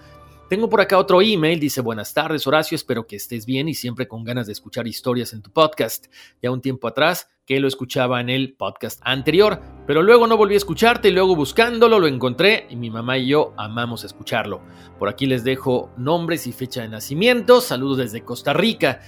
Tengo 0.49 0.71
por 0.71 0.81
acá 0.81 0.97
otro 0.97 1.21
email, 1.21 1.61
dice 1.61 1.83
buenas 1.83 2.15
tardes 2.15 2.47
Horacio, 2.47 2.75
espero 2.75 3.07
que 3.07 3.17
estés 3.17 3.45
bien 3.45 3.69
y 3.69 3.75
siempre 3.75 4.09
con 4.09 4.25
ganas 4.25 4.47
de 4.47 4.55
escuchar 4.55 4.87
historias 4.87 5.35
en 5.35 5.43
tu 5.43 5.51
podcast. 5.51 6.07
Ya 6.41 6.51
un 6.51 6.63
tiempo 6.63 6.89
atrás 6.89 7.29
que 7.45 7.61
lo 7.61 7.69
escuchaba 7.69 8.19
en 8.23 8.31
el 8.31 8.55
podcast 8.55 8.99
anterior, 9.05 9.61
pero 9.87 10.03
luego 10.03 10.27
no 10.27 10.39
volví 10.39 10.55
a 10.55 10.57
escucharte 10.57 11.09
y 11.09 11.11
luego 11.11 11.37
buscándolo 11.37 11.99
lo 11.99 12.07
encontré 12.07 12.67
y 12.71 12.77
mi 12.77 12.89
mamá 12.89 13.19
y 13.19 13.27
yo 13.27 13.53
amamos 13.59 14.05
escucharlo. 14.05 14.63
Por 14.99 15.11
aquí 15.11 15.27
les 15.27 15.45
dejo 15.45 15.91
nombres 15.99 16.47
y 16.47 16.53
fecha 16.53 16.81
de 16.81 16.89
nacimiento, 16.89 17.61
saludos 17.61 17.99
desde 17.99 18.25
Costa 18.25 18.55
Rica 18.55 19.03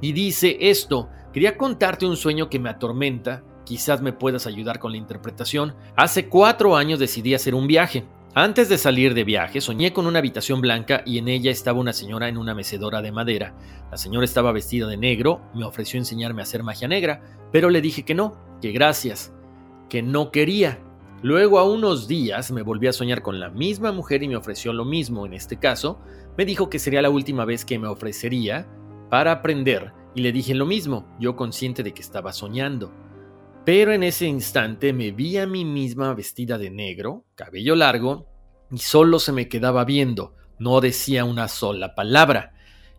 y 0.00 0.12
dice 0.12 0.58
esto, 0.60 1.08
quería 1.32 1.56
contarte 1.56 2.06
un 2.06 2.16
sueño 2.16 2.48
que 2.48 2.60
me 2.60 2.70
atormenta, 2.70 3.42
quizás 3.64 4.00
me 4.00 4.12
puedas 4.12 4.46
ayudar 4.46 4.78
con 4.78 4.92
la 4.92 4.98
interpretación. 4.98 5.74
Hace 5.96 6.28
cuatro 6.28 6.76
años 6.76 7.00
decidí 7.00 7.34
hacer 7.34 7.56
un 7.56 7.66
viaje. 7.66 8.04
Antes 8.36 8.68
de 8.68 8.78
salir 8.78 9.14
de 9.14 9.22
viaje, 9.22 9.60
soñé 9.60 9.92
con 9.92 10.08
una 10.08 10.18
habitación 10.18 10.60
blanca 10.60 11.04
y 11.06 11.18
en 11.18 11.28
ella 11.28 11.52
estaba 11.52 11.78
una 11.78 11.92
señora 11.92 12.28
en 12.28 12.36
una 12.36 12.52
mecedora 12.52 13.00
de 13.00 13.12
madera. 13.12 13.54
La 13.92 13.96
señora 13.96 14.24
estaba 14.24 14.50
vestida 14.50 14.88
de 14.88 14.96
negro, 14.96 15.40
me 15.54 15.64
ofreció 15.64 16.00
enseñarme 16.00 16.42
a 16.42 16.42
hacer 16.42 16.64
magia 16.64 16.88
negra, 16.88 17.22
pero 17.52 17.70
le 17.70 17.80
dije 17.80 18.04
que 18.04 18.16
no, 18.16 18.36
que 18.60 18.72
gracias, 18.72 19.32
que 19.88 20.02
no 20.02 20.32
quería. 20.32 20.80
Luego 21.22 21.60
a 21.60 21.70
unos 21.70 22.08
días 22.08 22.50
me 22.50 22.62
volví 22.62 22.88
a 22.88 22.92
soñar 22.92 23.22
con 23.22 23.38
la 23.38 23.50
misma 23.50 23.92
mujer 23.92 24.24
y 24.24 24.28
me 24.28 24.36
ofreció 24.36 24.72
lo 24.72 24.84
mismo, 24.84 25.26
en 25.26 25.34
este 25.34 25.60
caso, 25.60 26.00
me 26.36 26.44
dijo 26.44 26.68
que 26.68 26.80
sería 26.80 27.02
la 27.02 27.10
última 27.10 27.44
vez 27.44 27.64
que 27.64 27.78
me 27.78 27.86
ofrecería 27.86 28.66
para 29.10 29.30
aprender 29.30 29.92
y 30.12 30.22
le 30.22 30.32
dije 30.32 30.54
lo 30.54 30.66
mismo, 30.66 31.06
yo 31.20 31.36
consciente 31.36 31.84
de 31.84 31.94
que 31.94 32.02
estaba 32.02 32.32
soñando. 32.32 32.92
Pero 33.64 33.92
en 33.92 34.02
ese 34.02 34.26
instante 34.26 34.92
me 34.92 35.10
vi 35.10 35.38
a 35.38 35.46
mí 35.46 35.64
misma 35.64 36.12
vestida 36.12 36.58
de 36.58 36.70
negro, 36.70 37.24
cabello 37.34 37.74
largo, 37.74 38.26
y 38.70 38.78
solo 38.78 39.18
se 39.18 39.32
me 39.32 39.48
quedaba 39.48 39.86
viendo, 39.86 40.34
no 40.58 40.82
decía 40.82 41.24
una 41.24 41.48
sola 41.48 41.94
palabra. 41.94 42.52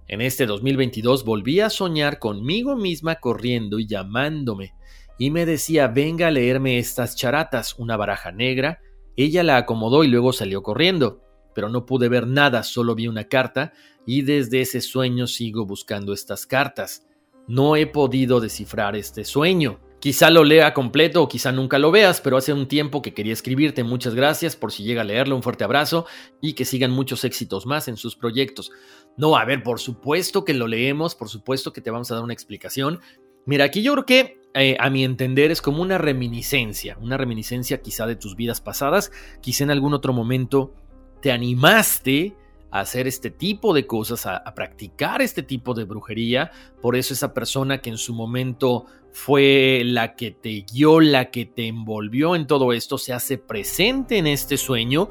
En 0.08 0.22
este 0.22 0.48
2022 0.48 1.24
volví 1.24 1.60
a 1.60 1.70
soñar 1.70 2.18
conmigo 2.18 2.76
misma 2.76 3.16
corriendo 3.16 3.78
y 3.78 3.86
llamándome, 3.86 4.74
y 5.20 5.30
me 5.30 5.46
decía, 5.46 5.88
venga 5.88 6.28
a 6.28 6.32
leerme 6.32 6.80
estas 6.80 7.16
charatas, 7.16 7.76
una 7.78 7.96
baraja 7.96 8.32
negra. 8.32 8.82
Ella 9.16 9.44
la 9.44 9.58
acomodó 9.58 10.04
y 10.04 10.08
luego 10.08 10.34
salió 10.34 10.64
corriendo, 10.64 11.22
pero 11.54 11.70
no 11.70 11.86
pude 11.86 12.10
ver 12.10 12.26
nada, 12.26 12.64
solo 12.64 12.96
vi 12.96 13.08
una 13.08 13.26
carta, 13.26 13.72
y 14.06 14.24
desde 14.24 14.62
ese 14.62 14.82
sueño 14.82 15.28
sigo 15.28 15.66
buscando 15.66 16.12
estas 16.12 16.48
cartas. 16.48 17.06
No 17.48 17.76
he 17.76 17.86
podido 17.86 18.40
descifrar 18.40 18.96
este 18.96 19.24
sueño. 19.24 19.80
Quizá 20.06 20.30
lo 20.30 20.44
lea 20.44 20.72
completo 20.76 21.24
o 21.24 21.28
quizá 21.28 21.52
nunca 21.52 21.80
lo 21.80 21.90
veas, 21.90 22.22
pero 22.22 22.38
hace 22.38 22.54
un 22.54 22.68
tiempo 22.68 23.02
que 23.02 23.16
quería 23.16 23.34
escribirte. 23.34 23.84
Muchas 23.84 24.14
gracias 24.14 24.56
por 24.56 24.72
si 24.72 24.84
llega 24.84 25.02
a 25.02 25.04
leerlo. 25.04 25.36
Un 25.36 25.42
fuerte 25.42 25.64
abrazo 25.64 26.06
y 26.44 26.54
que 26.54 26.64
sigan 26.64 26.92
muchos 26.92 27.24
éxitos 27.24 27.66
más 27.66 27.88
en 27.88 27.98
sus 27.98 28.16
proyectos. 28.16 28.72
No, 29.18 29.36
a 29.36 29.44
ver, 29.46 29.64
por 29.64 29.80
supuesto 29.80 30.46
que 30.46 30.54
lo 30.54 30.68
leemos, 30.68 31.16
por 31.16 31.28
supuesto 31.28 31.74
que 31.74 31.82
te 31.82 31.90
vamos 31.90 32.12
a 32.12 32.14
dar 32.14 32.24
una 32.24 32.34
explicación. 32.34 33.00
Mira, 33.48 33.66
aquí 33.66 33.82
yo 33.82 33.94
creo 33.94 34.06
que 34.06 34.42
eh, 34.54 34.78
a 34.80 34.92
mi 34.92 35.04
entender 35.04 35.50
es 35.50 35.64
como 35.64 35.82
una 35.82 35.98
reminiscencia, 35.98 37.00
una 37.02 37.18
reminiscencia 37.18 37.82
quizá 37.82 38.06
de 38.06 38.16
tus 38.16 38.36
vidas 38.36 38.62
pasadas, 38.62 39.12
quizá 39.42 39.64
en 39.64 39.72
algún 39.72 39.96
otro 39.96 40.14
momento 40.14 40.76
te 41.20 41.32
animaste 41.32 42.36
a 42.76 42.82
hacer 42.82 43.08
este 43.08 43.32
tipo 43.32 43.74
de 43.74 43.88
cosas, 43.88 44.26
a, 44.26 44.44
practicar 44.54 45.22
este 45.22 45.44
tipo 45.44 45.74
de 45.74 45.86
brujería. 45.86 46.52
Por 46.82 46.98
eso 46.98 47.14
esa 47.14 47.34
persona 47.34 47.78
que 47.78 47.90
en 47.90 47.98
su 47.98 48.14
momento 48.14 48.86
fue 49.14 49.84
la 49.86 50.16
que 50.16 50.32
te 50.32 50.66
guió, 50.70 51.00
la 51.00 51.32
que 51.32 51.46
te 51.46 51.68
envolvió 51.68 52.36
en 52.36 52.48
todo 52.48 52.74
esto, 52.74 52.98
se 52.98 53.14
hace 53.14 53.38
presente 53.38 54.18
en 54.18 54.28
este 54.28 54.58
sueño 54.58 55.08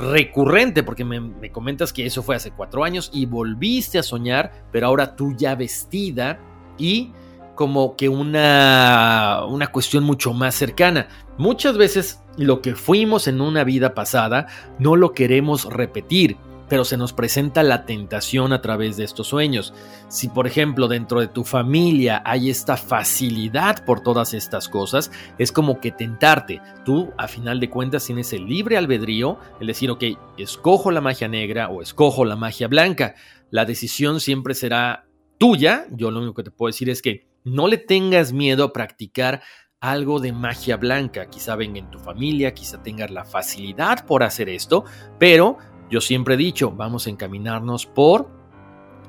recurrente, 0.00 0.82
porque 0.82 1.04
me, 1.04 1.20
me, 1.20 1.52
comentas 1.52 1.92
que 1.92 2.04
eso 2.06 2.24
fue 2.24 2.34
hace 2.34 2.50
cuatro 2.50 2.82
años 2.82 3.08
y 3.14 3.26
volviste 3.26 4.00
a 4.00 4.02
soñar, 4.02 4.66
pero 4.72 4.88
ahora 4.88 5.14
tú 5.14 5.32
ya 5.36 5.54
vestida 5.54 6.40
y 6.76 7.12
como 7.54 7.94
que 7.94 8.08
una, 8.08 9.44
una 9.48 9.68
cuestión 9.68 10.02
mucho 10.02 10.32
más 10.32 10.56
cercana. 10.56 11.06
Muchas 11.38 11.78
veces 11.78 12.20
lo 12.36 12.60
que 12.62 12.74
fuimos 12.74 13.28
en 13.28 13.40
una 13.40 13.62
vida 13.62 13.94
pasada 13.94 14.48
no 14.80 14.96
lo 14.96 15.12
queremos 15.12 15.72
repetir 15.72 16.36
pero 16.68 16.84
se 16.84 16.96
nos 16.96 17.12
presenta 17.12 17.62
la 17.62 17.84
tentación 17.86 18.52
a 18.52 18.60
través 18.60 18.96
de 18.96 19.04
estos 19.04 19.28
sueños. 19.28 19.72
Si 20.08 20.28
por 20.28 20.46
ejemplo 20.46 20.88
dentro 20.88 21.20
de 21.20 21.28
tu 21.28 21.44
familia 21.44 22.22
hay 22.24 22.50
esta 22.50 22.76
facilidad 22.76 23.84
por 23.84 24.00
todas 24.02 24.34
estas 24.34 24.68
cosas, 24.68 25.10
es 25.38 25.52
como 25.52 25.80
que 25.80 25.92
tentarte. 25.92 26.60
Tú 26.84 27.12
a 27.18 27.28
final 27.28 27.60
de 27.60 27.70
cuentas 27.70 28.04
tienes 28.04 28.32
el 28.32 28.46
libre 28.46 28.76
albedrío, 28.76 29.38
el 29.60 29.66
decir, 29.66 29.90
ok, 29.90 30.04
escojo 30.38 30.90
la 30.90 31.00
magia 31.00 31.28
negra 31.28 31.68
o 31.68 31.82
escojo 31.82 32.24
la 32.24 32.36
magia 32.36 32.68
blanca. 32.68 33.14
La 33.50 33.64
decisión 33.64 34.20
siempre 34.20 34.54
será 34.54 35.06
tuya. 35.38 35.86
Yo 35.90 36.10
lo 36.10 36.18
único 36.20 36.34
que 36.34 36.44
te 36.44 36.50
puedo 36.50 36.68
decir 36.68 36.90
es 36.90 37.02
que 37.02 37.26
no 37.44 37.68
le 37.68 37.78
tengas 37.78 38.32
miedo 38.32 38.64
a 38.64 38.72
practicar 38.72 39.40
algo 39.80 40.20
de 40.20 40.32
magia 40.32 40.76
blanca. 40.76 41.26
Quizá 41.26 41.54
venga 41.56 41.78
en 41.78 41.90
tu 41.90 41.98
familia, 41.98 42.54
quizá 42.54 42.82
tengas 42.82 43.10
la 43.10 43.24
facilidad 43.24 44.04
por 44.06 44.22
hacer 44.22 44.48
esto, 44.48 44.84
pero 45.18 45.58
yo 45.90 46.00
siempre 46.00 46.34
he 46.34 46.38
dicho, 46.38 46.70
vamos 46.72 47.06
a 47.06 47.10
encaminarnos 47.10 47.86
por 47.86 48.28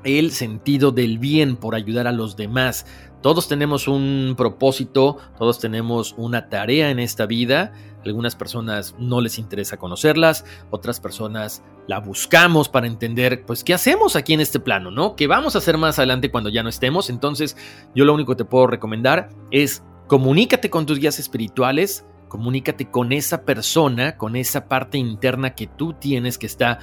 el 0.04 0.30
sentido 0.30 0.92
del 0.92 1.18
bien, 1.18 1.56
por 1.56 1.74
ayudar 1.74 2.06
a 2.06 2.12
los 2.12 2.36
demás. 2.36 2.86
Todos 3.22 3.48
tenemos 3.48 3.88
un 3.88 4.34
propósito, 4.36 5.18
todos 5.38 5.58
tenemos 5.58 6.14
una 6.16 6.48
tarea 6.48 6.90
en 6.90 7.00
esta 7.00 7.26
vida. 7.26 7.72
Algunas 8.04 8.36
personas 8.36 8.94
no 8.98 9.20
les 9.20 9.38
interesa 9.38 9.76
conocerlas, 9.76 10.44
otras 10.70 11.00
personas 11.00 11.64
la 11.88 11.98
buscamos 11.98 12.68
para 12.68 12.86
entender, 12.86 13.44
pues, 13.44 13.64
qué 13.64 13.74
hacemos 13.74 14.14
aquí 14.14 14.34
en 14.34 14.40
este 14.40 14.60
plano, 14.60 14.90
¿no? 14.90 15.16
¿Qué 15.16 15.26
vamos 15.26 15.56
a 15.56 15.58
hacer 15.58 15.78
más 15.78 15.98
adelante 15.98 16.30
cuando 16.30 16.48
ya 16.48 16.62
no 16.62 16.68
estemos? 16.68 17.10
Entonces, 17.10 17.56
yo 17.94 18.04
lo 18.04 18.14
único 18.14 18.32
que 18.32 18.44
te 18.44 18.44
puedo 18.44 18.68
recomendar 18.68 19.30
es 19.50 19.82
comunícate 20.06 20.70
con 20.70 20.86
tus 20.86 20.98
guías 20.98 21.18
espirituales, 21.18 22.06
Comunícate 22.28 22.90
con 22.90 23.12
esa 23.12 23.44
persona, 23.44 24.16
con 24.16 24.36
esa 24.36 24.68
parte 24.68 24.98
interna 24.98 25.54
que 25.54 25.66
tú 25.66 25.94
tienes 25.94 26.38
que 26.38 26.46
está 26.46 26.78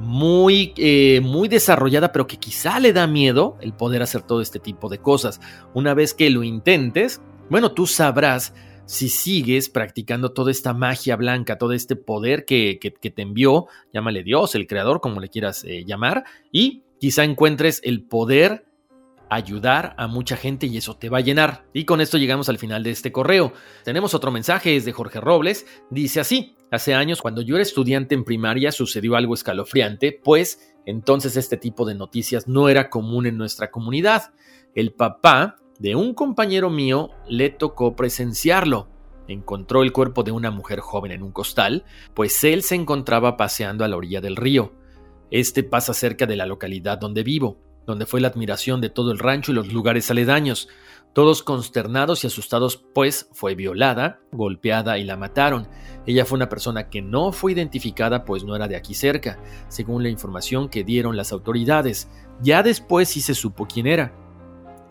muy, 0.00 0.74
eh, 0.76 1.20
muy 1.22 1.48
desarrollada, 1.48 2.12
pero 2.12 2.26
que 2.26 2.36
quizá 2.36 2.78
le 2.78 2.92
da 2.92 3.06
miedo 3.06 3.56
el 3.60 3.72
poder 3.72 4.02
hacer 4.02 4.22
todo 4.22 4.40
este 4.40 4.58
tipo 4.58 4.88
de 4.88 4.98
cosas. 4.98 5.40
Una 5.74 5.94
vez 5.94 6.14
que 6.14 6.30
lo 6.30 6.42
intentes, 6.42 7.20
bueno, 7.50 7.72
tú 7.72 7.86
sabrás 7.86 8.54
si 8.86 9.08
sigues 9.08 9.68
practicando 9.68 10.32
toda 10.32 10.50
esta 10.50 10.72
magia 10.72 11.16
blanca, 11.16 11.58
todo 11.58 11.72
este 11.72 11.94
poder 11.94 12.46
que, 12.46 12.78
que, 12.80 13.10
te 13.10 13.22
envió, 13.22 13.66
llámale 13.92 14.22
Dios, 14.22 14.54
el 14.54 14.66
creador, 14.66 15.00
como 15.00 15.20
le 15.20 15.28
quieras 15.28 15.62
eh, 15.64 15.84
llamar, 15.84 16.24
y 16.52 16.84
quizá 16.98 17.24
encuentres 17.24 17.82
el 17.84 18.02
poder 18.02 18.64
ayudar 19.30 19.94
a 19.98 20.06
mucha 20.06 20.36
gente 20.36 20.66
y 20.66 20.76
eso 20.76 20.96
te 20.96 21.08
va 21.08 21.18
a 21.18 21.22
llenar. 21.22 21.64
Y 21.72 21.84
con 21.84 22.00
esto 22.00 22.18
llegamos 22.18 22.48
al 22.48 22.58
final 22.58 22.82
de 22.82 22.90
este 22.90 23.12
correo. 23.12 23.52
Tenemos 23.84 24.14
otro 24.14 24.30
mensaje, 24.30 24.76
es 24.76 24.84
de 24.84 24.92
Jorge 24.92 25.20
Robles. 25.20 25.66
Dice 25.90 26.20
así, 26.20 26.54
Hace 26.70 26.92
años, 26.92 27.22
cuando 27.22 27.40
yo 27.40 27.54
era 27.54 27.62
estudiante 27.62 28.14
en 28.14 28.24
primaria, 28.24 28.72
sucedió 28.72 29.16
algo 29.16 29.32
escalofriante, 29.32 30.12
pues 30.12 30.74
entonces 30.84 31.36
este 31.38 31.56
tipo 31.56 31.86
de 31.86 31.94
noticias 31.94 32.46
no 32.46 32.68
era 32.68 32.90
común 32.90 33.26
en 33.26 33.38
nuestra 33.38 33.70
comunidad. 33.70 34.34
El 34.74 34.92
papá 34.92 35.56
de 35.78 35.96
un 35.96 36.12
compañero 36.12 36.68
mío 36.68 37.10
le 37.26 37.48
tocó 37.48 37.96
presenciarlo. 37.96 38.88
Encontró 39.28 39.82
el 39.82 39.92
cuerpo 39.92 40.24
de 40.24 40.32
una 40.32 40.50
mujer 40.50 40.80
joven 40.80 41.12
en 41.12 41.22
un 41.22 41.32
costal, 41.32 41.84
pues 42.12 42.44
él 42.44 42.62
se 42.62 42.74
encontraba 42.74 43.38
paseando 43.38 43.84
a 43.84 43.88
la 43.88 43.96
orilla 43.96 44.20
del 44.20 44.36
río. 44.36 44.74
Este 45.30 45.62
pasa 45.62 45.94
cerca 45.94 46.26
de 46.26 46.36
la 46.36 46.46
localidad 46.46 46.98
donde 46.98 47.22
vivo, 47.22 47.58
donde 47.88 48.04
fue 48.04 48.20
la 48.20 48.28
admiración 48.28 48.82
de 48.82 48.90
todo 48.90 49.12
el 49.12 49.18
rancho 49.18 49.50
y 49.50 49.54
los 49.54 49.72
lugares 49.72 50.10
aledaños. 50.10 50.68
Todos 51.14 51.42
consternados 51.42 52.22
y 52.22 52.26
asustados, 52.26 52.76
pues 52.76 53.30
fue 53.32 53.54
violada, 53.54 54.20
golpeada 54.30 54.98
y 54.98 55.04
la 55.04 55.16
mataron. 55.16 55.68
Ella 56.06 56.26
fue 56.26 56.36
una 56.36 56.50
persona 56.50 56.90
que 56.90 57.00
no 57.00 57.32
fue 57.32 57.52
identificada, 57.52 58.26
pues 58.26 58.44
no 58.44 58.54
era 58.54 58.68
de 58.68 58.76
aquí 58.76 58.92
cerca, 58.92 59.40
según 59.68 60.02
la 60.02 60.10
información 60.10 60.68
que 60.68 60.84
dieron 60.84 61.16
las 61.16 61.32
autoridades. 61.32 62.10
Ya 62.42 62.62
después 62.62 63.08
sí 63.08 63.22
se 63.22 63.34
supo 63.34 63.66
quién 63.66 63.86
era. 63.86 64.12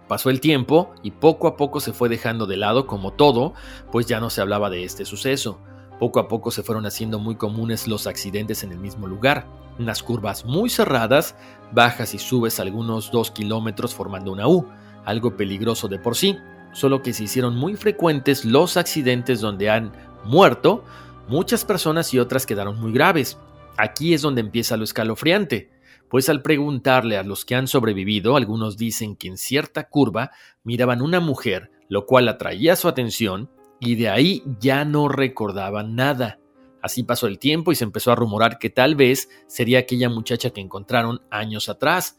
Pasó 0.08 0.32
el 0.32 0.42
tiempo 0.42 0.92
y 1.04 1.12
poco 1.12 1.48
a 1.48 1.56
poco 1.56 1.80
se 1.80 1.94
fue 1.94 2.10
dejando 2.10 2.48
de 2.48 2.58
lado 2.58 2.88
como 2.88 3.14
todo, 3.14 3.54
pues 3.92 4.08
ya 4.08 4.20
no 4.20 4.32
se 4.32 4.42
hablaba 4.42 4.72
de 4.72 4.84
este 4.84 5.06
suceso. 5.06 5.60
Poco 6.00 6.20
a 6.20 6.28
poco 6.28 6.50
se 6.50 6.64
fueron 6.64 6.88
haciendo 6.88 7.20
muy 7.20 7.36
comunes 7.36 7.88
los 7.88 8.08
accidentes 8.08 8.64
en 8.64 8.72
el 8.72 8.80
mismo 8.80 9.06
lugar, 9.06 9.46
unas 9.80 10.04
curvas 10.04 10.46
muy 10.46 10.70
cerradas, 10.70 11.36
bajas 11.72 12.14
y 12.14 12.20
subes 12.20 12.60
algunos 12.60 13.12
dos 13.12 13.32
kilómetros 13.32 13.94
formando 13.94 14.32
una 14.32 14.48
U, 14.48 14.68
algo 15.06 15.38
peligroso 15.38 15.88
de 15.88 16.00
por 16.00 16.16
sí, 16.16 16.38
solo 16.74 17.02
que 17.02 17.14
se 17.14 17.24
hicieron 17.24 17.56
muy 17.56 17.76
frecuentes 17.76 18.46
los 18.46 18.78
accidentes 18.78 19.42
donde 19.42 19.70
han 19.70 19.92
muerto 20.26 20.84
muchas 21.28 21.66
personas 21.66 22.14
y 22.14 22.20
otras 22.20 22.46
quedaron 22.46 22.80
muy 22.80 22.92
graves. 22.92 23.38
Aquí 23.78 24.14
es 24.14 24.22
donde 24.22 24.42
empieza 24.42 24.78
lo 24.78 24.84
escalofriante 24.84 25.78
pues 26.10 26.30
al 26.30 26.42
preguntarle 26.42 27.18
a 27.18 27.24
los 27.24 27.46
que 27.46 27.56
han 27.56 27.68
sobrevivido, 27.68 28.38
algunos 28.38 28.78
dicen 28.78 29.16
que 29.16 29.28
en 29.28 29.38
cierta 29.38 29.90
curva 29.90 30.32
miraban 30.64 31.02
una 31.02 31.20
mujer, 31.20 31.72
lo 31.90 32.06
cual 32.06 32.28
atraía 32.30 32.76
su 32.76 32.88
atención, 32.88 33.50
y 33.80 33.96
de 33.96 34.10
ahí 34.10 34.44
ya 34.60 34.86
no 34.86 35.08
recordaban 35.10 35.96
nada. 35.96 36.40
Así 36.88 37.04
pasó 37.04 37.28
el 37.28 37.38
tiempo 37.38 37.74
y 37.74 37.76
se 37.76 37.84
empezó 37.84 38.14
a 38.14 38.16
rumorar 38.16 38.60
que 38.60 38.70
tal 38.70 38.96
vez 38.96 39.28
sería 39.46 39.80
aquella 39.80 40.08
muchacha 40.08 40.52
que 40.52 40.62
encontraron 40.62 41.20
años 41.30 41.68
atrás. 41.68 42.18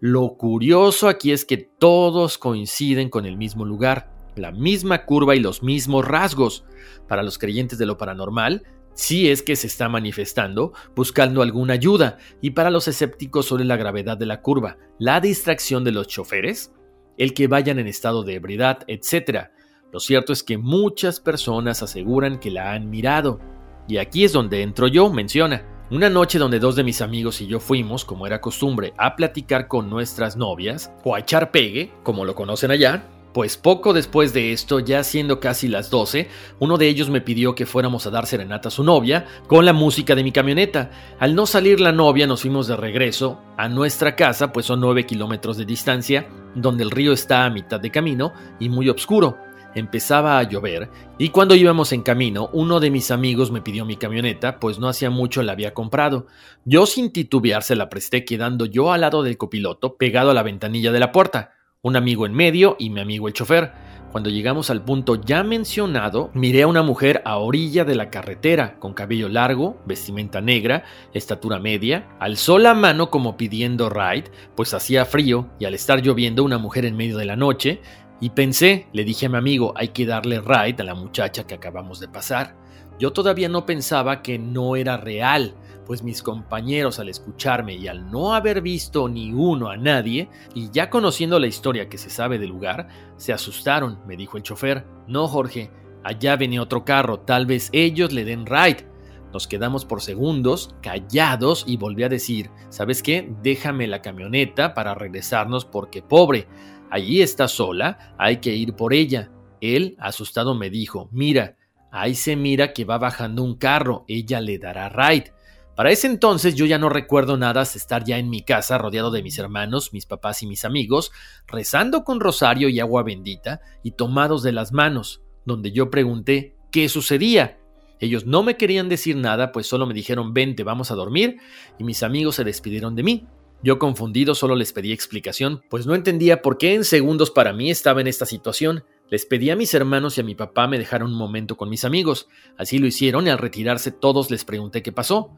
Lo 0.00 0.36
curioso 0.36 1.06
aquí 1.06 1.30
es 1.30 1.44
que 1.44 1.56
todos 1.56 2.36
coinciden 2.36 3.10
con 3.10 3.26
el 3.26 3.36
mismo 3.36 3.64
lugar, 3.64 4.10
la 4.34 4.50
misma 4.50 5.04
curva 5.04 5.36
y 5.36 5.38
los 5.38 5.62
mismos 5.62 6.04
rasgos. 6.04 6.64
Para 7.06 7.22
los 7.22 7.38
creyentes 7.38 7.78
de 7.78 7.86
lo 7.86 7.96
paranormal, 7.96 8.64
si 8.92 9.30
es 9.30 9.44
que 9.44 9.54
se 9.54 9.68
está 9.68 9.88
manifestando 9.88 10.72
buscando 10.96 11.40
alguna 11.40 11.74
ayuda 11.74 12.18
y 12.40 12.50
para 12.50 12.72
los 12.72 12.88
escépticos 12.88 13.46
sobre 13.46 13.64
la 13.64 13.76
gravedad 13.76 14.18
de 14.18 14.26
la 14.26 14.42
curva, 14.42 14.78
la 14.98 15.20
distracción 15.20 15.84
de 15.84 15.92
los 15.92 16.08
choferes, 16.08 16.72
el 17.18 17.34
que 17.34 17.46
vayan 17.46 17.78
en 17.78 17.86
estado 17.86 18.24
de 18.24 18.34
ebriedad, 18.34 18.80
etc. 18.88 19.50
Lo 19.92 20.00
cierto 20.00 20.32
es 20.32 20.42
que 20.42 20.58
muchas 20.58 21.20
personas 21.20 21.84
aseguran 21.84 22.40
que 22.40 22.50
la 22.50 22.72
han 22.72 22.90
mirado. 22.90 23.38
Y 23.88 23.96
aquí 23.96 24.24
es 24.24 24.32
donde 24.32 24.62
entro 24.62 24.86
yo, 24.86 25.10
menciona. 25.10 25.64
Una 25.90 26.10
noche 26.10 26.38
donde 26.38 26.58
dos 26.60 26.76
de 26.76 26.84
mis 26.84 27.00
amigos 27.00 27.40
y 27.40 27.46
yo 27.46 27.58
fuimos, 27.58 28.04
como 28.04 28.26
era 28.26 28.42
costumbre, 28.42 28.92
a 28.98 29.16
platicar 29.16 29.66
con 29.66 29.88
nuestras 29.88 30.36
novias, 30.36 30.92
o 31.02 31.14
a 31.14 31.20
echar 31.20 31.50
pegue, 31.50 31.90
como 32.02 32.26
lo 32.26 32.34
conocen 32.34 32.70
allá, 32.70 33.06
pues 33.32 33.56
poco 33.56 33.94
después 33.94 34.34
de 34.34 34.52
esto, 34.52 34.80
ya 34.80 35.02
siendo 35.04 35.40
casi 35.40 35.68
las 35.68 35.88
12, 35.88 36.28
uno 36.58 36.76
de 36.76 36.88
ellos 36.88 37.08
me 37.08 37.22
pidió 37.22 37.54
que 37.54 37.64
fuéramos 37.64 38.06
a 38.06 38.10
dar 38.10 38.26
serenata 38.26 38.68
a 38.68 38.70
su 38.70 38.84
novia 38.84 39.26
con 39.46 39.64
la 39.64 39.72
música 39.72 40.14
de 40.14 40.24
mi 40.24 40.32
camioneta. 40.32 40.90
Al 41.18 41.34
no 41.34 41.46
salir 41.46 41.80
la 41.80 41.92
novia 41.92 42.26
nos 42.26 42.42
fuimos 42.42 42.66
de 42.66 42.76
regreso 42.76 43.40
a 43.56 43.70
nuestra 43.70 44.14
casa, 44.16 44.52
pues 44.52 44.66
son 44.66 44.80
9 44.80 45.06
kilómetros 45.06 45.56
de 45.56 45.64
distancia, 45.64 46.28
donde 46.54 46.84
el 46.84 46.90
río 46.90 47.12
está 47.12 47.46
a 47.46 47.50
mitad 47.50 47.80
de 47.80 47.90
camino 47.90 48.34
y 48.58 48.68
muy 48.68 48.90
oscuro. 48.90 49.47
Empezaba 49.74 50.38
a 50.38 50.42
llover 50.42 50.90
y 51.18 51.28
cuando 51.28 51.54
íbamos 51.54 51.92
en 51.92 52.02
camino, 52.02 52.50
uno 52.52 52.80
de 52.80 52.90
mis 52.90 53.10
amigos 53.10 53.50
me 53.50 53.60
pidió 53.60 53.84
mi 53.84 53.96
camioneta, 53.96 54.58
pues 54.60 54.78
no 54.78 54.88
hacía 54.88 55.10
mucho 55.10 55.42
la 55.42 55.52
había 55.52 55.74
comprado. 55.74 56.26
Yo 56.64 56.86
sin 56.86 57.12
titubear 57.12 57.62
se 57.62 57.76
la 57.76 57.88
presté 57.88 58.24
quedando 58.24 58.66
yo 58.66 58.92
al 58.92 59.02
lado 59.02 59.22
del 59.22 59.36
copiloto, 59.36 59.96
pegado 59.96 60.30
a 60.30 60.34
la 60.34 60.42
ventanilla 60.42 60.92
de 60.92 61.00
la 61.00 61.12
puerta 61.12 61.52
un 61.82 61.96
amigo 61.96 62.26
en 62.26 62.34
medio 62.34 62.76
y 62.78 62.90
mi 62.90 63.00
amigo 63.00 63.28
el 63.28 63.34
chofer. 63.34 63.72
Cuando 64.10 64.30
llegamos 64.30 64.70
al 64.70 64.84
punto 64.84 65.20
ya 65.20 65.44
mencionado, 65.44 66.30
miré 66.32 66.62
a 66.62 66.66
una 66.66 66.82
mujer 66.82 67.20
a 67.26 67.36
orilla 67.36 67.84
de 67.84 67.94
la 67.94 68.08
carretera, 68.08 68.78
con 68.78 68.94
cabello 68.94 69.28
largo, 69.28 69.82
vestimenta 69.84 70.40
negra, 70.40 70.84
estatura 71.12 71.58
media, 71.58 72.08
alzó 72.18 72.58
la 72.58 72.72
mano 72.72 73.10
como 73.10 73.36
pidiendo 73.36 73.90
ride, 73.90 74.24
pues 74.56 74.72
hacía 74.72 75.04
frío 75.04 75.50
y 75.58 75.66
al 75.66 75.74
estar 75.74 76.00
lloviendo 76.00 76.42
una 76.42 76.56
mujer 76.56 76.86
en 76.86 76.96
medio 76.96 77.18
de 77.18 77.26
la 77.26 77.36
noche, 77.36 77.82
y 78.20 78.30
pensé, 78.30 78.88
le 78.92 79.04
dije 79.04 79.26
a 79.26 79.28
mi 79.28 79.36
amigo, 79.36 79.72
hay 79.76 79.88
que 79.88 80.06
darle 80.06 80.40
ride 80.40 80.82
a 80.82 80.84
la 80.84 80.94
muchacha 80.94 81.46
que 81.46 81.54
acabamos 81.54 82.00
de 82.00 82.08
pasar. 82.08 82.56
Yo 82.98 83.12
todavía 83.12 83.48
no 83.48 83.64
pensaba 83.64 84.22
que 84.22 84.38
no 84.38 84.74
era 84.74 84.96
real, 84.96 85.54
pues 85.86 86.02
mis 86.02 86.22
compañeros 86.22 86.98
al 86.98 87.08
escucharme 87.08 87.74
y 87.74 87.86
al 87.86 88.10
no 88.10 88.34
haber 88.34 88.60
visto 88.60 89.08
ni 89.08 89.32
uno 89.32 89.70
a 89.70 89.76
nadie, 89.76 90.28
y 90.52 90.70
ya 90.70 90.90
conociendo 90.90 91.38
la 91.38 91.46
historia 91.46 91.88
que 91.88 91.96
se 91.96 92.10
sabe 92.10 92.38
del 92.38 92.50
lugar, 92.50 92.88
se 93.16 93.32
asustaron, 93.32 94.00
me 94.06 94.16
dijo 94.16 94.36
el 94.36 94.42
chofer. 94.42 94.84
No, 95.06 95.28
Jorge, 95.28 95.70
allá 96.02 96.36
venía 96.36 96.60
otro 96.60 96.84
carro, 96.84 97.20
tal 97.20 97.46
vez 97.46 97.70
ellos 97.72 98.12
le 98.12 98.24
den 98.24 98.46
ride. 98.46 98.86
Nos 99.32 99.46
quedamos 99.46 99.84
por 99.84 100.02
segundos, 100.02 100.74
callados, 100.82 101.64
y 101.66 101.76
volví 101.76 102.02
a 102.02 102.08
decir, 102.08 102.50
¿sabes 102.70 103.02
qué? 103.02 103.30
Déjame 103.42 103.86
la 103.86 104.02
camioneta 104.02 104.74
para 104.74 104.94
regresarnos 104.94 105.64
porque 105.64 106.02
pobre, 106.02 106.48
allí 106.90 107.22
está 107.22 107.48
sola, 107.48 108.14
hay 108.18 108.38
que 108.38 108.54
ir 108.54 108.74
por 108.74 108.92
ella. 108.92 109.30
Él, 109.60 109.96
asustado, 109.98 110.54
me 110.54 110.70
dijo, 110.70 111.08
mira, 111.12 111.56
ahí 111.90 112.14
se 112.14 112.36
mira 112.36 112.72
que 112.72 112.84
va 112.84 112.98
bajando 112.98 113.42
un 113.42 113.56
carro, 113.56 114.04
ella 114.08 114.40
le 114.40 114.58
dará 114.58 114.88
ride. 114.88 115.32
Para 115.78 115.92
ese 115.92 116.08
entonces 116.08 116.56
yo 116.56 116.66
ya 116.66 116.76
no 116.76 116.88
recuerdo 116.88 117.36
nada 117.36 117.62
estar 117.62 118.02
ya 118.02 118.18
en 118.18 118.30
mi 118.30 118.42
casa 118.42 118.78
rodeado 118.78 119.12
de 119.12 119.22
mis 119.22 119.38
hermanos, 119.38 119.92
mis 119.92 120.06
papás 120.06 120.42
y 120.42 120.46
mis 120.48 120.64
amigos, 120.64 121.12
rezando 121.46 122.02
con 122.02 122.18
rosario 122.18 122.68
y 122.68 122.80
agua 122.80 123.04
bendita 123.04 123.60
y 123.84 123.92
tomados 123.92 124.42
de 124.42 124.50
las 124.50 124.72
manos, 124.72 125.22
donde 125.44 125.70
yo 125.70 125.88
pregunté 125.88 126.56
qué 126.72 126.88
sucedía. 126.88 127.60
Ellos 128.00 128.26
no 128.26 128.42
me 128.42 128.56
querían 128.56 128.88
decir 128.88 129.16
nada, 129.16 129.52
pues 129.52 129.68
solo 129.68 129.86
me 129.86 129.94
dijeron 129.94 130.34
vente, 130.34 130.64
vamos 130.64 130.90
a 130.90 130.96
dormir, 130.96 131.38
y 131.78 131.84
mis 131.84 132.02
amigos 132.02 132.34
se 132.34 132.44
despidieron 132.44 132.96
de 132.96 133.02
mí. 133.04 133.26
Yo 133.62 133.78
confundido 133.78 134.34
solo 134.34 134.54
les 134.54 134.72
pedí 134.72 134.92
explicación, 134.92 135.62
pues 135.68 135.86
no 135.86 135.94
entendía 135.94 136.42
por 136.42 136.58
qué 136.58 136.74
en 136.74 136.84
segundos 136.84 137.30
para 137.30 137.52
mí 137.52 137.70
estaba 137.70 138.00
en 138.00 138.06
esta 138.06 138.24
situación. 138.24 138.84
Les 139.10 139.26
pedí 139.26 139.50
a 139.50 139.56
mis 139.56 139.74
hermanos 139.74 140.16
y 140.16 140.20
a 140.20 140.24
mi 140.24 140.34
papá 140.34 140.68
me 140.68 140.78
dejaron 140.78 141.12
un 141.12 141.18
momento 141.18 141.56
con 141.56 141.68
mis 141.68 141.84
amigos. 141.84 142.28
Así 142.56 142.78
lo 142.78 142.86
hicieron 142.86 143.26
y 143.26 143.30
al 143.30 143.38
retirarse 143.38 143.90
todos 143.90 144.30
les 144.30 144.44
pregunté 144.44 144.82
qué 144.82 144.92
pasó. 144.92 145.30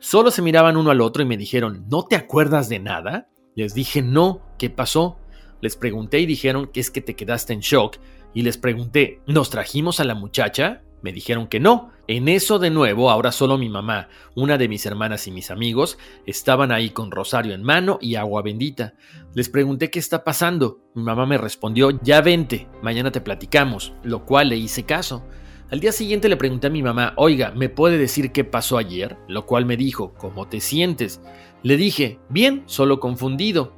Solo 0.00 0.30
se 0.30 0.42
miraban 0.42 0.76
uno 0.76 0.90
al 0.90 1.00
otro 1.00 1.22
y 1.22 1.26
me 1.26 1.36
dijeron, 1.36 1.84
¿no 1.88 2.04
te 2.04 2.16
acuerdas 2.16 2.68
de 2.68 2.80
nada? 2.80 3.28
Les 3.54 3.74
dije, 3.74 4.02
no, 4.02 4.40
¿qué 4.58 4.70
pasó? 4.70 5.18
Les 5.60 5.76
pregunté 5.76 6.18
y 6.20 6.26
dijeron 6.26 6.68
que 6.72 6.80
es 6.80 6.90
que 6.90 7.02
te 7.02 7.14
quedaste 7.14 7.52
en 7.52 7.60
shock. 7.60 7.98
Y 8.32 8.42
les 8.42 8.56
pregunté, 8.56 9.20
¿nos 9.26 9.50
trajimos 9.50 10.00
a 10.00 10.04
la 10.04 10.14
muchacha? 10.14 10.82
Me 11.02 11.12
dijeron 11.12 11.48
que 11.48 11.60
no. 11.60 11.92
En 12.10 12.26
eso 12.26 12.58
de 12.58 12.70
nuevo, 12.70 13.08
ahora 13.08 13.30
solo 13.30 13.56
mi 13.56 13.68
mamá, 13.68 14.08
una 14.34 14.58
de 14.58 14.66
mis 14.66 14.84
hermanas 14.84 15.28
y 15.28 15.30
mis 15.30 15.52
amigos 15.52 15.96
estaban 16.26 16.72
ahí 16.72 16.90
con 16.90 17.12
rosario 17.12 17.54
en 17.54 17.62
mano 17.62 17.98
y 18.00 18.16
agua 18.16 18.42
bendita. 18.42 18.94
Les 19.32 19.48
pregunté 19.48 19.90
qué 19.90 20.00
está 20.00 20.24
pasando. 20.24 20.80
Mi 20.96 21.04
mamá 21.04 21.24
me 21.24 21.38
respondió, 21.38 21.90
ya 22.02 22.20
vente, 22.20 22.66
mañana 22.82 23.12
te 23.12 23.20
platicamos, 23.20 23.92
lo 24.02 24.26
cual 24.26 24.48
le 24.48 24.56
hice 24.56 24.82
caso. 24.82 25.24
Al 25.70 25.78
día 25.78 25.92
siguiente 25.92 26.28
le 26.28 26.36
pregunté 26.36 26.66
a 26.66 26.70
mi 26.70 26.82
mamá, 26.82 27.12
oiga, 27.14 27.52
¿me 27.52 27.68
puede 27.68 27.96
decir 27.96 28.32
qué 28.32 28.42
pasó 28.42 28.76
ayer? 28.76 29.16
Lo 29.28 29.46
cual 29.46 29.64
me 29.64 29.76
dijo, 29.76 30.12
¿cómo 30.14 30.48
te 30.48 30.58
sientes? 30.58 31.20
Le 31.62 31.76
dije, 31.76 32.18
bien, 32.28 32.64
solo 32.66 32.98
confundido. 32.98 33.72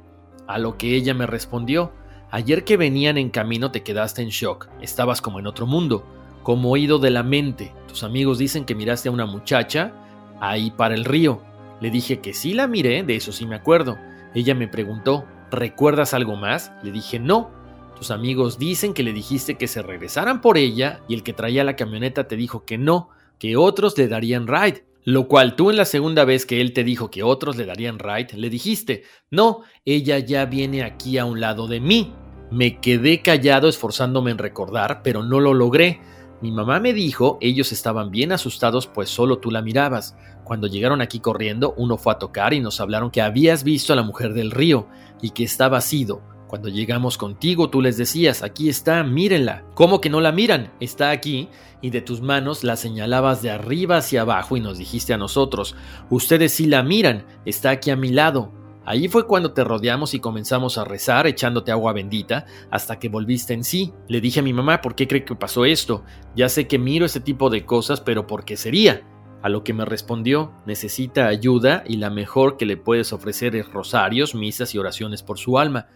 A 0.47 0.57
lo 0.57 0.75
que 0.79 0.95
ella 0.95 1.13
me 1.13 1.27
respondió, 1.27 1.93
ayer 2.31 2.63
que 2.63 2.77
venían 2.77 3.19
en 3.19 3.29
camino 3.29 3.69
te 3.69 3.83
quedaste 3.83 4.23
en 4.23 4.29
shock, 4.29 4.69
estabas 4.81 5.21
como 5.21 5.37
en 5.37 5.45
otro 5.45 5.67
mundo, 5.67 6.03
como 6.43 6.71
oído 6.71 6.99
de 6.99 7.09
la 7.09 7.23
mente. 7.23 7.73
Tus 7.87 8.03
amigos 8.03 8.37
dicen 8.37 8.65
que 8.65 8.75
miraste 8.75 9.09
a 9.09 9.11
una 9.11 9.25
muchacha 9.25 9.93
ahí 10.39 10.71
para 10.71 10.93
el 10.93 11.05
río. 11.05 11.41
Le 11.81 11.89
dije 11.89 12.19
que 12.19 12.33
sí 12.33 12.53
la 12.53 12.67
miré, 12.67 13.03
de 13.03 13.15
eso 13.15 13.31
sí 13.31 13.45
me 13.45 13.55
acuerdo. 13.55 13.97
Ella 14.35 14.53
me 14.55 14.67
preguntó, 14.67 15.25
¿recuerdas 15.51 16.13
algo 16.13 16.35
más? 16.35 16.71
Le 16.83 16.91
dije 16.91 17.19
no. 17.19 17.51
Tus 17.95 18.11
amigos 18.11 18.57
dicen 18.59 18.93
que 18.93 19.03
le 19.03 19.13
dijiste 19.13 19.55
que 19.55 19.67
se 19.67 19.81
regresaran 19.81 20.41
por 20.41 20.57
ella 20.57 21.01
y 21.07 21.13
el 21.13 21.23
que 21.23 21.33
traía 21.33 21.63
la 21.63 21.75
camioneta 21.75 22.27
te 22.27 22.35
dijo 22.35 22.65
que 22.65 22.77
no, 22.77 23.09
que 23.39 23.55
otros 23.55 23.97
le 23.97 24.07
darían 24.07 24.47
ride. 24.47 24.85
Lo 25.05 25.27
cual 25.27 25.55
tú 25.55 25.69
en 25.69 25.75
la 25.75 25.85
segunda 25.85 26.23
vez 26.23 26.45
que 26.45 26.61
él 26.61 26.71
te 26.73 26.83
dijo 26.83 27.11
que 27.11 27.23
otros 27.23 27.57
le 27.57 27.65
darían 27.65 27.99
ride, 27.99 28.37
le 28.37 28.49
dijiste, 28.49 29.03
no, 29.29 29.61
ella 29.85 30.17
ya 30.19 30.45
viene 30.45 30.83
aquí 30.83 31.17
a 31.17 31.25
un 31.25 31.41
lado 31.41 31.67
de 31.67 31.81
mí. 31.81 32.13
Me 32.51 32.79
quedé 32.79 33.21
callado 33.21 33.67
esforzándome 33.67 34.31
en 34.31 34.37
recordar, 34.37 35.01
pero 35.03 35.23
no 35.23 35.39
lo 35.39 35.53
logré. 35.53 35.99
Mi 36.43 36.51
mamá 36.51 36.81
me 36.81 36.91
dijo, 36.91 37.37
ellos 37.39 37.71
estaban 37.71 38.11
bien 38.11 38.33
asustados 38.33 38.85
pues 38.85 39.07
solo 39.07 39.37
tú 39.37 39.49
la 39.49 39.61
mirabas. 39.61 40.17
Cuando 40.43 40.67
llegaron 40.67 40.99
aquí 40.99 41.21
corriendo, 41.21 41.73
uno 41.77 41.97
fue 41.97 42.11
a 42.11 42.19
tocar 42.19 42.53
y 42.53 42.59
nos 42.59 42.81
hablaron 42.81 43.11
que 43.11 43.21
habías 43.21 43.63
visto 43.63 43.93
a 43.93 43.95
la 43.95 44.03
mujer 44.03 44.33
del 44.33 44.51
río 44.51 44.89
y 45.21 45.29
que 45.29 45.45
estaba 45.45 45.79
sido. 45.79 46.21
Cuando 46.49 46.67
llegamos 46.67 47.17
contigo, 47.17 47.69
tú 47.69 47.81
les 47.81 47.95
decías, 47.95 48.43
aquí 48.43 48.67
está, 48.67 49.05
mírenla. 49.05 49.63
¿Cómo 49.73 50.01
que 50.01 50.09
no 50.09 50.19
la 50.19 50.33
miran? 50.33 50.73
Está 50.81 51.11
aquí. 51.11 51.47
Y 51.81 51.91
de 51.91 52.01
tus 52.01 52.19
manos 52.19 52.65
la 52.65 52.75
señalabas 52.75 53.41
de 53.41 53.49
arriba 53.49 53.95
hacia 53.95 54.23
abajo 54.23 54.57
y 54.57 54.59
nos 54.59 54.77
dijiste 54.77 55.13
a 55.13 55.17
nosotros, 55.17 55.77
ustedes 56.09 56.51
sí 56.51 56.65
la 56.65 56.83
miran, 56.83 57.25
está 57.45 57.69
aquí 57.69 57.89
a 57.89 57.95
mi 57.95 58.09
lado. 58.09 58.51
Allí 58.85 59.07
fue 59.07 59.25
cuando 59.25 59.53
te 59.53 59.63
rodeamos 59.63 60.13
y 60.13 60.19
comenzamos 60.19 60.77
a 60.77 60.83
rezar 60.83 61.25
echándote 61.25 61.71
agua 61.71 61.93
bendita 61.93 62.45
hasta 62.69 62.99
que 62.99 63.07
volviste 63.07 63.53
en 63.53 63.63
sí. 63.63 63.93
Le 64.09 64.19
dije 64.19 64.41
a 64.41 64.43
mi 64.43 64.51
mamá, 64.51 64.81
¿por 64.81 64.95
qué 64.95 65.07
cree 65.07 65.23
que 65.23 65.35
pasó 65.35 65.63
esto? 65.63 66.03
Ya 66.35 66.49
sé 66.49 66.67
que 66.67 66.79
miro 66.79 67.05
ese 67.05 67.21
tipo 67.21 67.49
de 67.49 67.65
cosas, 67.65 68.01
pero 68.01 68.27
¿por 68.27 68.43
qué 68.43 68.57
sería? 68.57 69.07
A 69.41 69.49
lo 69.49 69.63
que 69.63 69.73
me 69.73 69.85
respondió, 69.85 70.53
necesita 70.65 71.27
ayuda 71.27 71.83
y 71.87 71.97
la 71.97 72.09
mejor 72.09 72.57
que 72.57 72.65
le 72.65 72.77
puedes 72.77 73.13
ofrecer 73.13 73.55
es 73.55 73.71
rosarios, 73.71 74.35
misas 74.35 74.75
y 74.75 74.77
oraciones 74.77 75.23
por 75.23 75.37
su 75.37 75.59
alma. 75.59 75.87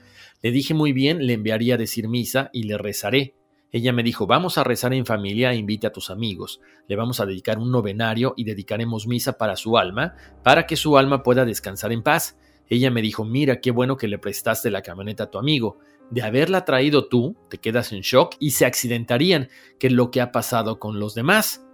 Le 0.41 0.51
dije 0.51 0.73
muy 0.73 0.93
bien, 0.93 1.25
le 1.25 1.33
enviaría 1.33 1.75
a 1.75 1.77
decir 1.77 2.07
misa 2.07 2.49
y 2.53 2.63
le 2.63 2.77
rezaré. 2.77 3.35
Ella 3.71 3.91
me 3.91 4.03
dijo, 4.03 4.27
vamos 4.27 4.57
a 4.57 4.63
rezar 4.63 4.93
en 4.93 5.05
familia 5.05 5.51
e 5.51 5.57
invite 5.57 5.87
a 5.87 5.91
tus 5.91 6.09
amigos. 6.09 6.61
Le 6.87 6.95
vamos 6.95 7.19
a 7.19 7.25
dedicar 7.25 7.57
un 7.59 7.71
novenario 7.71 8.33
y 8.37 8.45
dedicaremos 8.45 9.07
misa 9.07 9.37
para 9.37 9.57
su 9.57 9.77
alma, 9.77 10.15
para 10.43 10.65
que 10.65 10.77
su 10.77 10.97
alma 10.97 11.21
pueda 11.21 11.43
descansar 11.43 11.91
en 11.91 12.01
paz. 12.01 12.37
Ella 12.69 12.91
me 12.91 13.01
dijo, 13.01 13.25
mira 13.25 13.61
qué 13.61 13.71
bueno 13.71 13.97
que 13.97 14.07
le 14.07 14.19
prestaste 14.19 14.71
la 14.71 14.81
camioneta 14.81 15.23
a 15.23 15.31
tu 15.31 15.37
amigo. 15.37 15.79
De 16.09 16.21
haberla 16.21 16.65
traído 16.65 17.07
tú, 17.07 17.35
te 17.49 17.57
quedas 17.57 17.91
en 17.91 18.01
shock 18.01 18.35
y 18.39 18.51
se 18.51 18.65
accidentarían, 18.65 19.49
que 19.79 19.87
es 19.87 19.93
lo 19.93 20.11
que 20.11 20.21
ha 20.21 20.31
pasado 20.31 20.79
con 20.79 20.99
los 20.99 21.15
demás. 21.15 21.65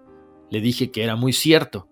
Le 0.50 0.62
dije 0.62 0.92
que 0.92 1.04
era 1.04 1.16
muy 1.16 1.34
cierto. 1.34 1.88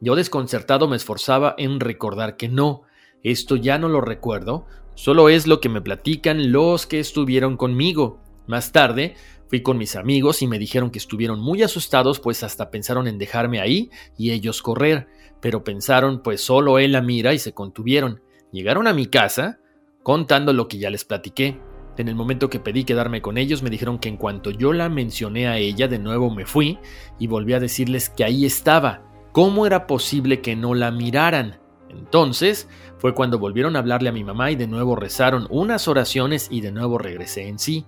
Yo 0.00 0.16
desconcertado 0.16 0.88
me 0.88 0.96
esforzaba 0.96 1.54
en 1.58 1.80
recordar 1.80 2.36
que 2.36 2.48
no, 2.48 2.82
esto 3.22 3.56
ya 3.56 3.78
no 3.78 3.88
lo 3.88 4.00
recuerdo, 4.00 4.66
solo 4.94 5.28
es 5.28 5.46
lo 5.46 5.60
que 5.60 5.68
me 5.68 5.80
platican 5.80 6.50
los 6.50 6.86
que 6.86 6.98
estuvieron 6.98 7.56
conmigo. 7.56 8.20
Más 8.46 8.72
tarde, 8.72 9.14
fui 9.48 9.62
con 9.62 9.78
mis 9.78 9.94
amigos 9.94 10.42
y 10.42 10.48
me 10.48 10.58
dijeron 10.58 10.90
que 10.90 10.98
estuvieron 10.98 11.38
muy 11.38 11.62
asustados 11.62 12.18
pues 12.18 12.42
hasta 12.42 12.70
pensaron 12.70 13.06
en 13.06 13.18
dejarme 13.18 13.60
ahí 13.60 13.90
y 14.18 14.32
ellos 14.32 14.60
correr, 14.60 15.06
pero 15.40 15.62
pensaron 15.62 16.22
pues 16.22 16.40
solo 16.40 16.78
él 16.78 16.92
la 16.92 17.02
mira 17.02 17.32
y 17.32 17.38
se 17.38 17.52
contuvieron. 17.52 18.22
Llegaron 18.52 18.86
a 18.86 18.92
mi 18.92 19.06
casa 19.06 19.58
contando 20.02 20.52
lo 20.52 20.68
que 20.68 20.78
ya 20.78 20.90
les 20.90 21.04
platiqué. 21.04 21.58
En 21.96 22.08
el 22.08 22.14
momento 22.14 22.50
que 22.50 22.60
pedí 22.60 22.84
quedarme 22.84 23.22
con 23.22 23.38
ellos 23.38 23.62
me 23.62 23.70
dijeron 23.70 23.98
que 23.98 24.08
en 24.08 24.18
cuanto 24.18 24.50
yo 24.50 24.72
la 24.72 24.88
mencioné 24.88 25.48
a 25.48 25.56
ella 25.56 25.88
de 25.88 25.98
nuevo 25.98 26.30
me 26.30 26.46
fui 26.46 26.78
y 27.18 27.26
volví 27.26 27.54
a 27.54 27.60
decirles 27.60 28.10
que 28.10 28.24
ahí 28.24 28.44
estaba. 28.44 29.02
¿Cómo 29.32 29.66
era 29.66 29.86
posible 29.86 30.42
que 30.42 30.54
no 30.54 30.74
la 30.74 30.90
miraran? 30.90 31.60
Entonces 31.88 32.68
fue 32.98 33.14
cuando 33.14 33.38
volvieron 33.38 33.74
a 33.74 33.78
hablarle 33.78 34.10
a 34.10 34.12
mi 34.12 34.24
mamá 34.24 34.50
y 34.50 34.56
de 34.56 34.66
nuevo 34.66 34.96
rezaron 34.96 35.46
unas 35.50 35.88
oraciones 35.88 36.48
y 36.50 36.60
de 36.60 36.72
nuevo 36.72 36.98
regresé 36.98 37.48
en 37.48 37.58
sí. 37.58 37.86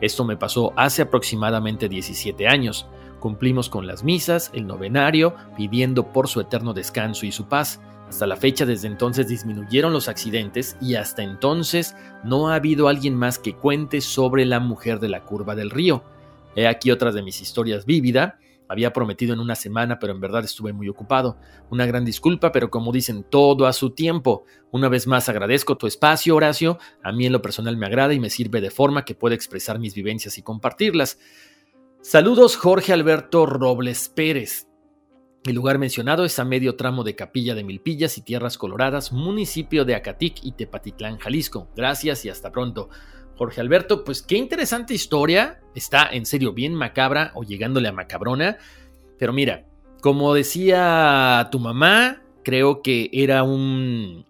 Esto 0.00 0.24
me 0.24 0.36
pasó 0.36 0.72
hace 0.76 1.02
aproximadamente 1.02 1.88
17 1.88 2.48
años. 2.48 2.86
Cumplimos 3.20 3.68
con 3.68 3.86
las 3.86 4.04
misas, 4.04 4.50
el 4.54 4.66
novenario, 4.66 5.34
pidiendo 5.56 6.12
por 6.12 6.28
su 6.28 6.40
eterno 6.40 6.74
descanso 6.74 7.26
y 7.26 7.32
su 7.32 7.48
paz. 7.48 7.80
Hasta 8.08 8.26
la 8.26 8.36
fecha 8.36 8.64
desde 8.64 8.88
entonces 8.88 9.28
disminuyeron 9.28 9.92
los 9.92 10.08
accidentes 10.08 10.76
y 10.80 10.94
hasta 10.94 11.22
entonces 11.22 11.96
no 12.24 12.48
ha 12.48 12.54
habido 12.54 12.88
alguien 12.88 13.14
más 13.14 13.38
que 13.38 13.54
cuente 13.54 14.00
sobre 14.00 14.44
la 14.44 14.60
mujer 14.60 15.00
de 15.00 15.08
la 15.08 15.24
curva 15.24 15.54
del 15.54 15.70
río. 15.70 16.04
He 16.54 16.66
aquí 16.66 16.90
otras 16.90 17.14
de 17.14 17.22
mis 17.22 17.40
historias 17.40 17.84
vívida. 17.84 18.38
Había 18.68 18.92
prometido 18.92 19.32
en 19.34 19.40
una 19.40 19.54
semana, 19.54 19.98
pero 19.98 20.12
en 20.12 20.20
verdad 20.20 20.44
estuve 20.44 20.72
muy 20.72 20.88
ocupado. 20.88 21.36
Una 21.70 21.86
gran 21.86 22.04
disculpa, 22.04 22.50
pero 22.52 22.70
como 22.70 22.92
dicen, 22.92 23.24
todo 23.28 23.66
a 23.66 23.72
su 23.72 23.90
tiempo. 23.90 24.44
Una 24.70 24.88
vez 24.88 25.06
más 25.06 25.28
agradezco 25.28 25.76
tu 25.76 25.86
espacio, 25.86 26.34
Horacio. 26.34 26.78
A 27.02 27.12
mí 27.12 27.26
en 27.26 27.32
lo 27.32 27.42
personal 27.42 27.76
me 27.76 27.86
agrada 27.86 28.14
y 28.14 28.20
me 28.20 28.30
sirve 28.30 28.60
de 28.60 28.70
forma 28.70 29.04
que 29.04 29.14
pueda 29.14 29.34
expresar 29.34 29.78
mis 29.78 29.94
vivencias 29.94 30.38
y 30.38 30.42
compartirlas. 30.42 31.18
Saludos 32.00 32.56
Jorge 32.56 32.92
Alberto 32.92 33.46
Robles 33.46 34.08
Pérez. 34.08 34.65
El 35.46 35.54
lugar 35.54 35.78
mencionado 35.78 36.24
es 36.24 36.40
a 36.40 36.44
medio 36.44 36.74
tramo 36.74 37.04
de 37.04 37.14
Capilla 37.14 37.54
de 37.54 37.62
Milpillas 37.62 38.18
y 38.18 38.22
Tierras 38.22 38.58
Coloradas, 38.58 39.12
municipio 39.12 39.84
de 39.84 39.94
Acatic 39.94 40.40
y 40.42 40.50
Tepatitlán, 40.50 41.18
Jalisco. 41.18 41.68
Gracias 41.76 42.24
y 42.24 42.28
hasta 42.28 42.50
pronto. 42.50 42.90
Jorge 43.36 43.60
Alberto, 43.60 44.02
pues 44.02 44.22
qué 44.22 44.36
interesante 44.36 44.92
historia. 44.92 45.60
Está 45.76 46.08
en 46.10 46.26
serio 46.26 46.52
bien 46.52 46.74
macabra 46.74 47.30
o 47.34 47.44
llegándole 47.44 47.86
a 47.86 47.92
macabrona. 47.92 48.58
Pero 49.20 49.32
mira, 49.32 49.66
como 50.00 50.34
decía 50.34 51.48
tu 51.52 51.60
mamá, 51.60 52.24
creo 52.42 52.82
que 52.82 53.08
era 53.12 53.44
un 53.44 54.26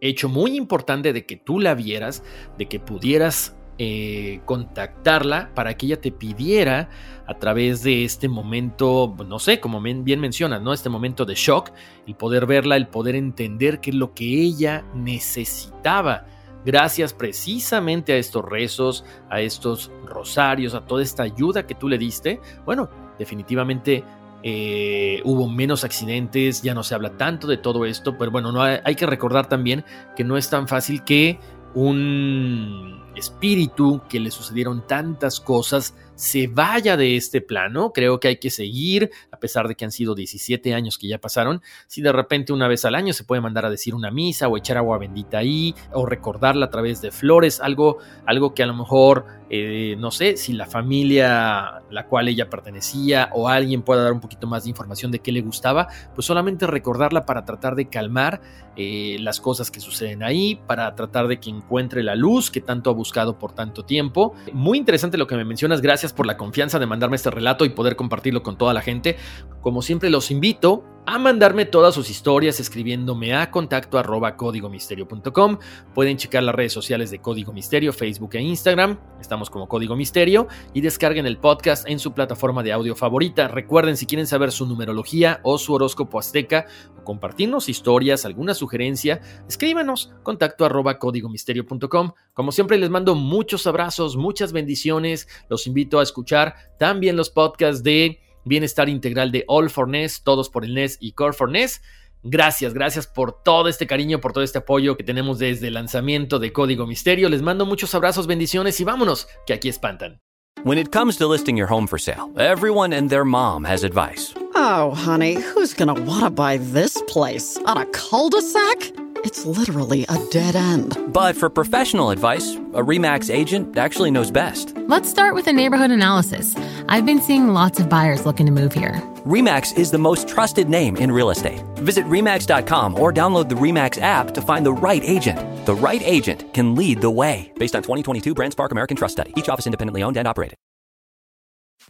hecho 0.00 0.28
muy 0.28 0.56
importante 0.56 1.12
de 1.12 1.26
que 1.26 1.36
tú 1.36 1.58
la 1.58 1.74
vieras, 1.74 2.22
de 2.56 2.66
que 2.66 2.78
pudieras 2.78 3.56
eh, 3.84 4.42
contactarla 4.44 5.50
para 5.56 5.76
que 5.76 5.86
ella 5.86 6.00
te 6.00 6.12
pidiera 6.12 6.88
a 7.26 7.34
través 7.40 7.82
de 7.82 8.04
este 8.04 8.28
momento, 8.28 9.12
no 9.26 9.40
sé, 9.40 9.58
como 9.58 9.80
bien 9.80 10.20
mencionas, 10.20 10.62
¿no? 10.62 10.72
Este 10.72 10.88
momento 10.88 11.24
de 11.24 11.34
shock, 11.34 11.72
el 12.06 12.14
poder 12.14 12.46
verla, 12.46 12.76
el 12.76 12.86
poder 12.86 13.16
entender 13.16 13.80
qué 13.80 13.90
es 13.90 13.96
lo 13.96 14.14
que 14.14 14.40
ella 14.40 14.84
necesitaba. 14.94 16.26
Gracias 16.64 17.12
precisamente 17.12 18.12
a 18.12 18.18
estos 18.18 18.44
rezos, 18.44 19.04
a 19.28 19.40
estos 19.40 19.90
rosarios, 20.06 20.74
a 20.74 20.86
toda 20.86 21.02
esta 21.02 21.24
ayuda 21.24 21.66
que 21.66 21.74
tú 21.74 21.88
le 21.88 21.98
diste, 21.98 22.38
bueno, 22.64 22.88
definitivamente 23.18 24.04
eh, 24.44 25.20
hubo 25.24 25.48
menos 25.48 25.82
accidentes, 25.82 26.62
ya 26.62 26.72
no 26.72 26.84
se 26.84 26.94
habla 26.94 27.16
tanto 27.16 27.48
de 27.48 27.56
todo 27.56 27.84
esto, 27.84 28.16
pero 28.16 28.30
bueno, 28.30 28.52
no 28.52 28.62
hay 28.62 28.94
que 28.94 29.06
recordar 29.06 29.48
también 29.48 29.84
que 30.14 30.22
no 30.22 30.36
es 30.36 30.48
tan 30.48 30.68
fácil 30.68 31.02
que 31.02 31.40
un 31.74 33.02
espíritu 33.16 34.02
que 34.08 34.20
le 34.20 34.30
sucedieron 34.30 34.86
tantas 34.86 35.40
cosas 35.40 35.94
se 36.14 36.46
vaya 36.46 36.96
de 36.96 37.16
este 37.16 37.40
plano. 37.40 37.92
Creo 37.92 38.20
que 38.20 38.28
hay 38.28 38.36
que 38.36 38.50
seguir, 38.50 39.10
a 39.32 39.38
pesar 39.38 39.66
de 39.66 39.74
que 39.74 39.84
han 39.84 39.90
sido 39.90 40.14
17 40.14 40.72
años 40.72 40.96
que 40.96 41.08
ya 41.08 41.18
pasaron. 41.18 41.62
Si 41.88 42.00
de 42.00 42.12
repente 42.12 42.52
una 42.52 42.68
vez 42.68 42.84
al 42.84 42.94
año 42.94 43.12
se 43.12 43.24
puede 43.24 43.40
mandar 43.40 43.66
a 43.66 43.70
decir 43.70 43.94
una 43.94 44.12
misa 44.12 44.46
o 44.46 44.56
echar 44.56 44.76
agua 44.76 44.98
bendita 44.98 45.38
ahí 45.38 45.74
o 45.92 46.06
recordarla 46.06 46.66
a 46.66 46.70
través 46.70 47.02
de 47.02 47.10
flores, 47.10 47.60
algo, 47.60 47.98
algo 48.24 48.54
que 48.54 48.62
a 48.62 48.66
lo 48.66 48.74
mejor, 48.74 49.26
eh, 49.50 49.96
no 49.98 50.10
sé, 50.10 50.36
si 50.36 50.52
la 50.52 50.66
familia 50.66 51.66
a 51.66 51.82
la 51.90 52.06
cual 52.06 52.28
ella 52.28 52.48
pertenecía 52.48 53.30
o 53.32 53.48
alguien 53.48 53.82
pueda 53.82 54.04
dar 54.04 54.12
un 54.12 54.20
poquito 54.20 54.46
más 54.46 54.64
de 54.64 54.70
información 54.70 55.10
de 55.10 55.18
qué 55.18 55.32
le 55.32 55.40
gustaba, 55.40 55.88
pues 56.14 56.26
solamente 56.26 56.68
recordarla 56.68 57.26
para 57.26 57.44
tratar 57.44 57.74
de 57.74 57.88
calmar 57.88 58.40
eh, 58.76 59.16
las 59.20 59.40
cosas 59.40 59.70
que 59.70 59.80
suceden 59.80 60.22
ahí, 60.22 60.60
para 60.66 60.94
tratar 60.94 61.26
de 61.26 61.40
que 61.40 61.50
encuentre 61.50 62.02
la 62.02 62.14
luz 62.14 62.50
que 62.50 62.60
tanto 62.60 62.90
ha 62.90 62.94
buscado 63.02 63.36
por 63.36 63.52
tanto 63.52 63.84
tiempo. 63.84 64.32
Muy 64.52 64.78
interesante 64.78 65.18
lo 65.18 65.26
que 65.26 65.36
me 65.36 65.44
mencionas, 65.44 65.80
gracias 65.80 66.12
por 66.12 66.24
la 66.24 66.36
confianza 66.36 66.78
de 66.78 66.86
mandarme 66.86 67.16
este 67.16 67.30
relato 67.30 67.64
y 67.64 67.70
poder 67.70 67.96
compartirlo 67.96 68.44
con 68.44 68.56
toda 68.56 68.72
la 68.72 68.80
gente. 68.80 69.16
Como 69.60 69.82
siempre 69.82 70.08
los 70.08 70.30
invito 70.30 70.84
a 71.04 71.18
mandarme 71.18 71.64
todas 71.64 71.94
sus 71.94 72.10
historias 72.10 72.60
escribiéndome 72.60 73.34
a 73.34 73.50
contacto 73.50 73.98
arroba 73.98 74.36
códigomisterio.com. 74.36 75.58
Pueden 75.94 76.16
checar 76.16 76.44
las 76.44 76.54
redes 76.54 76.72
sociales 76.72 77.10
de 77.10 77.18
Código 77.18 77.52
Misterio, 77.52 77.92
Facebook 77.92 78.30
e 78.34 78.40
Instagram. 78.40 78.98
Estamos 79.20 79.50
como 79.50 79.68
Código 79.68 79.96
Misterio 79.96 80.46
y 80.72 80.80
descarguen 80.80 81.26
el 81.26 81.38
podcast 81.38 81.88
en 81.88 81.98
su 81.98 82.12
plataforma 82.12 82.62
de 82.62 82.72
audio 82.72 82.94
favorita. 82.94 83.48
Recuerden 83.48 83.96
si 83.96 84.06
quieren 84.06 84.28
saber 84.28 84.52
su 84.52 84.64
numerología 84.66 85.40
o 85.42 85.58
su 85.58 85.74
horóscopo 85.74 86.20
azteca 86.20 86.66
o 86.96 87.04
compartirnos 87.04 87.68
historias, 87.68 88.24
alguna 88.24 88.54
sugerencia, 88.54 89.20
escríbanos 89.48 90.12
contacto 90.22 90.64
arroba 90.64 91.00
códigomisterio.com. 91.00 92.12
Como 92.32 92.52
siempre 92.52 92.78
les 92.78 92.90
mando 92.90 93.16
muchos 93.16 93.66
abrazos, 93.66 94.16
muchas 94.16 94.52
bendiciones. 94.52 95.26
Los 95.48 95.66
invito 95.66 95.98
a 95.98 96.04
escuchar 96.04 96.54
también 96.78 97.16
los 97.16 97.28
podcasts 97.28 97.82
de 97.82 98.21
bienestar 98.44 98.88
integral 98.88 99.32
de 99.32 99.44
All 99.48 99.70
for 99.70 99.88
NES, 99.88 100.22
todos 100.22 100.48
por 100.50 100.64
el 100.64 100.74
NES 100.74 100.98
y 101.00 101.12
Core 101.12 101.32
for 101.32 101.50
NES. 101.50 101.82
Gracias, 102.24 102.72
gracias 102.72 103.06
por 103.06 103.42
todo 103.42 103.68
este 103.68 103.86
cariño, 103.86 104.20
por 104.20 104.32
todo 104.32 104.44
este 104.44 104.58
apoyo 104.58 104.96
que 104.96 105.02
tenemos 105.02 105.38
desde 105.38 105.68
el 105.68 105.74
lanzamiento 105.74 106.38
de 106.38 106.52
Código 106.52 106.86
Misterio. 106.86 107.28
Les 107.28 107.42
mando 107.42 107.66
muchos 107.66 107.94
abrazos, 107.94 108.26
bendiciones 108.26 108.80
y 108.80 108.84
vámonos, 108.84 109.26
que 109.46 109.54
aquí 109.54 109.68
espantan. 109.68 110.20
When 110.64 110.78
it 110.78 110.92
comes 110.92 111.16
to 111.16 111.26
listing 111.26 111.56
your 111.56 111.66
home 111.66 111.88
for 111.88 111.98
sale, 111.98 112.30
everyone 112.36 112.92
and 112.92 113.10
their 113.10 113.24
mom 113.24 113.64
has 113.64 113.82
advice. 113.82 114.32
Oh, 114.54 114.92
honey, 114.94 115.34
who's 115.34 115.74
want 115.76 116.22
to 116.22 116.30
buy 116.30 116.58
this 116.58 117.02
place? 117.08 117.58
On 117.66 117.76
a 117.76 117.86
cul-de-sac? 117.86 118.92
It's 119.24 119.44
literally 119.44 120.04
a 120.08 120.18
dead 120.30 120.54
end. 120.54 120.96
But 121.12 121.36
for 121.36 121.48
professional 121.48 122.10
advice, 122.10 122.54
a 122.74 122.82
REMAX 122.82 123.32
agent 123.32 123.76
actually 123.76 124.10
knows 124.10 124.30
best. 124.30 124.76
Let's 124.88 125.08
start 125.08 125.34
with 125.34 125.48
a 125.48 125.52
neighborhood 125.52 125.90
analysis. 125.90 126.54
I've 126.88 127.06
been 127.06 127.20
seeing 127.20 127.48
lots 127.48 127.80
of 127.80 127.88
buyers 127.88 128.24
looking 128.24 128.46
to 128.46 128.52
move 128.52 128.72
here. 128.72 129.02
REMAX 129.26 129.76
is 129.76 129.90
the 129.90 129.98
most 129.98 130.28
trusted 130.28 130.68
name 130.68 130.96
in 130.96 131.10
real 131.10 131.30
estate. 131.30 131.62
Visit 131.76 132.04
REMAX.com 132.06 133.00
or 133.00 133.12
download 133.12 133.48
the 133.48 133.54
REMAX 133.54 134.00
app 134.00 134.32
to 134.34 134.42
find 134.42 134.64
the 134.64 134.72
right 134.72 135.02
agent. 135.02 135.38
The 135.66 135.74
right 135.74 136.02
agent 136.04 136.52
can 136.54 136.74
lead 136.74 137.00
the 137.00 137.10
way. 137.10 137.50
Based 137.56 137.74
on 137.74 137.82
2022 137.82 138.34
BrandSpark 138.34 138.70
American 138.70 138.96
Trust 138.96 139.12
Study. 139.12 139.32
Each 139.36 139.48
office 139.48 139.66
independently 139.66 140.02
owned 140.02 140.16
and 140.16 140.28
operated. 140.28 140.56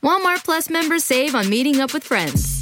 Walmart 0.02 0.44
Plus 0.44 0.70
members 0.70 1.04
save 1.04 1.34
on 1.34 1.48
meeting 1.48 1.80
up 1.80 1.92
with 1.92 2.04
friends. 2.04 2.61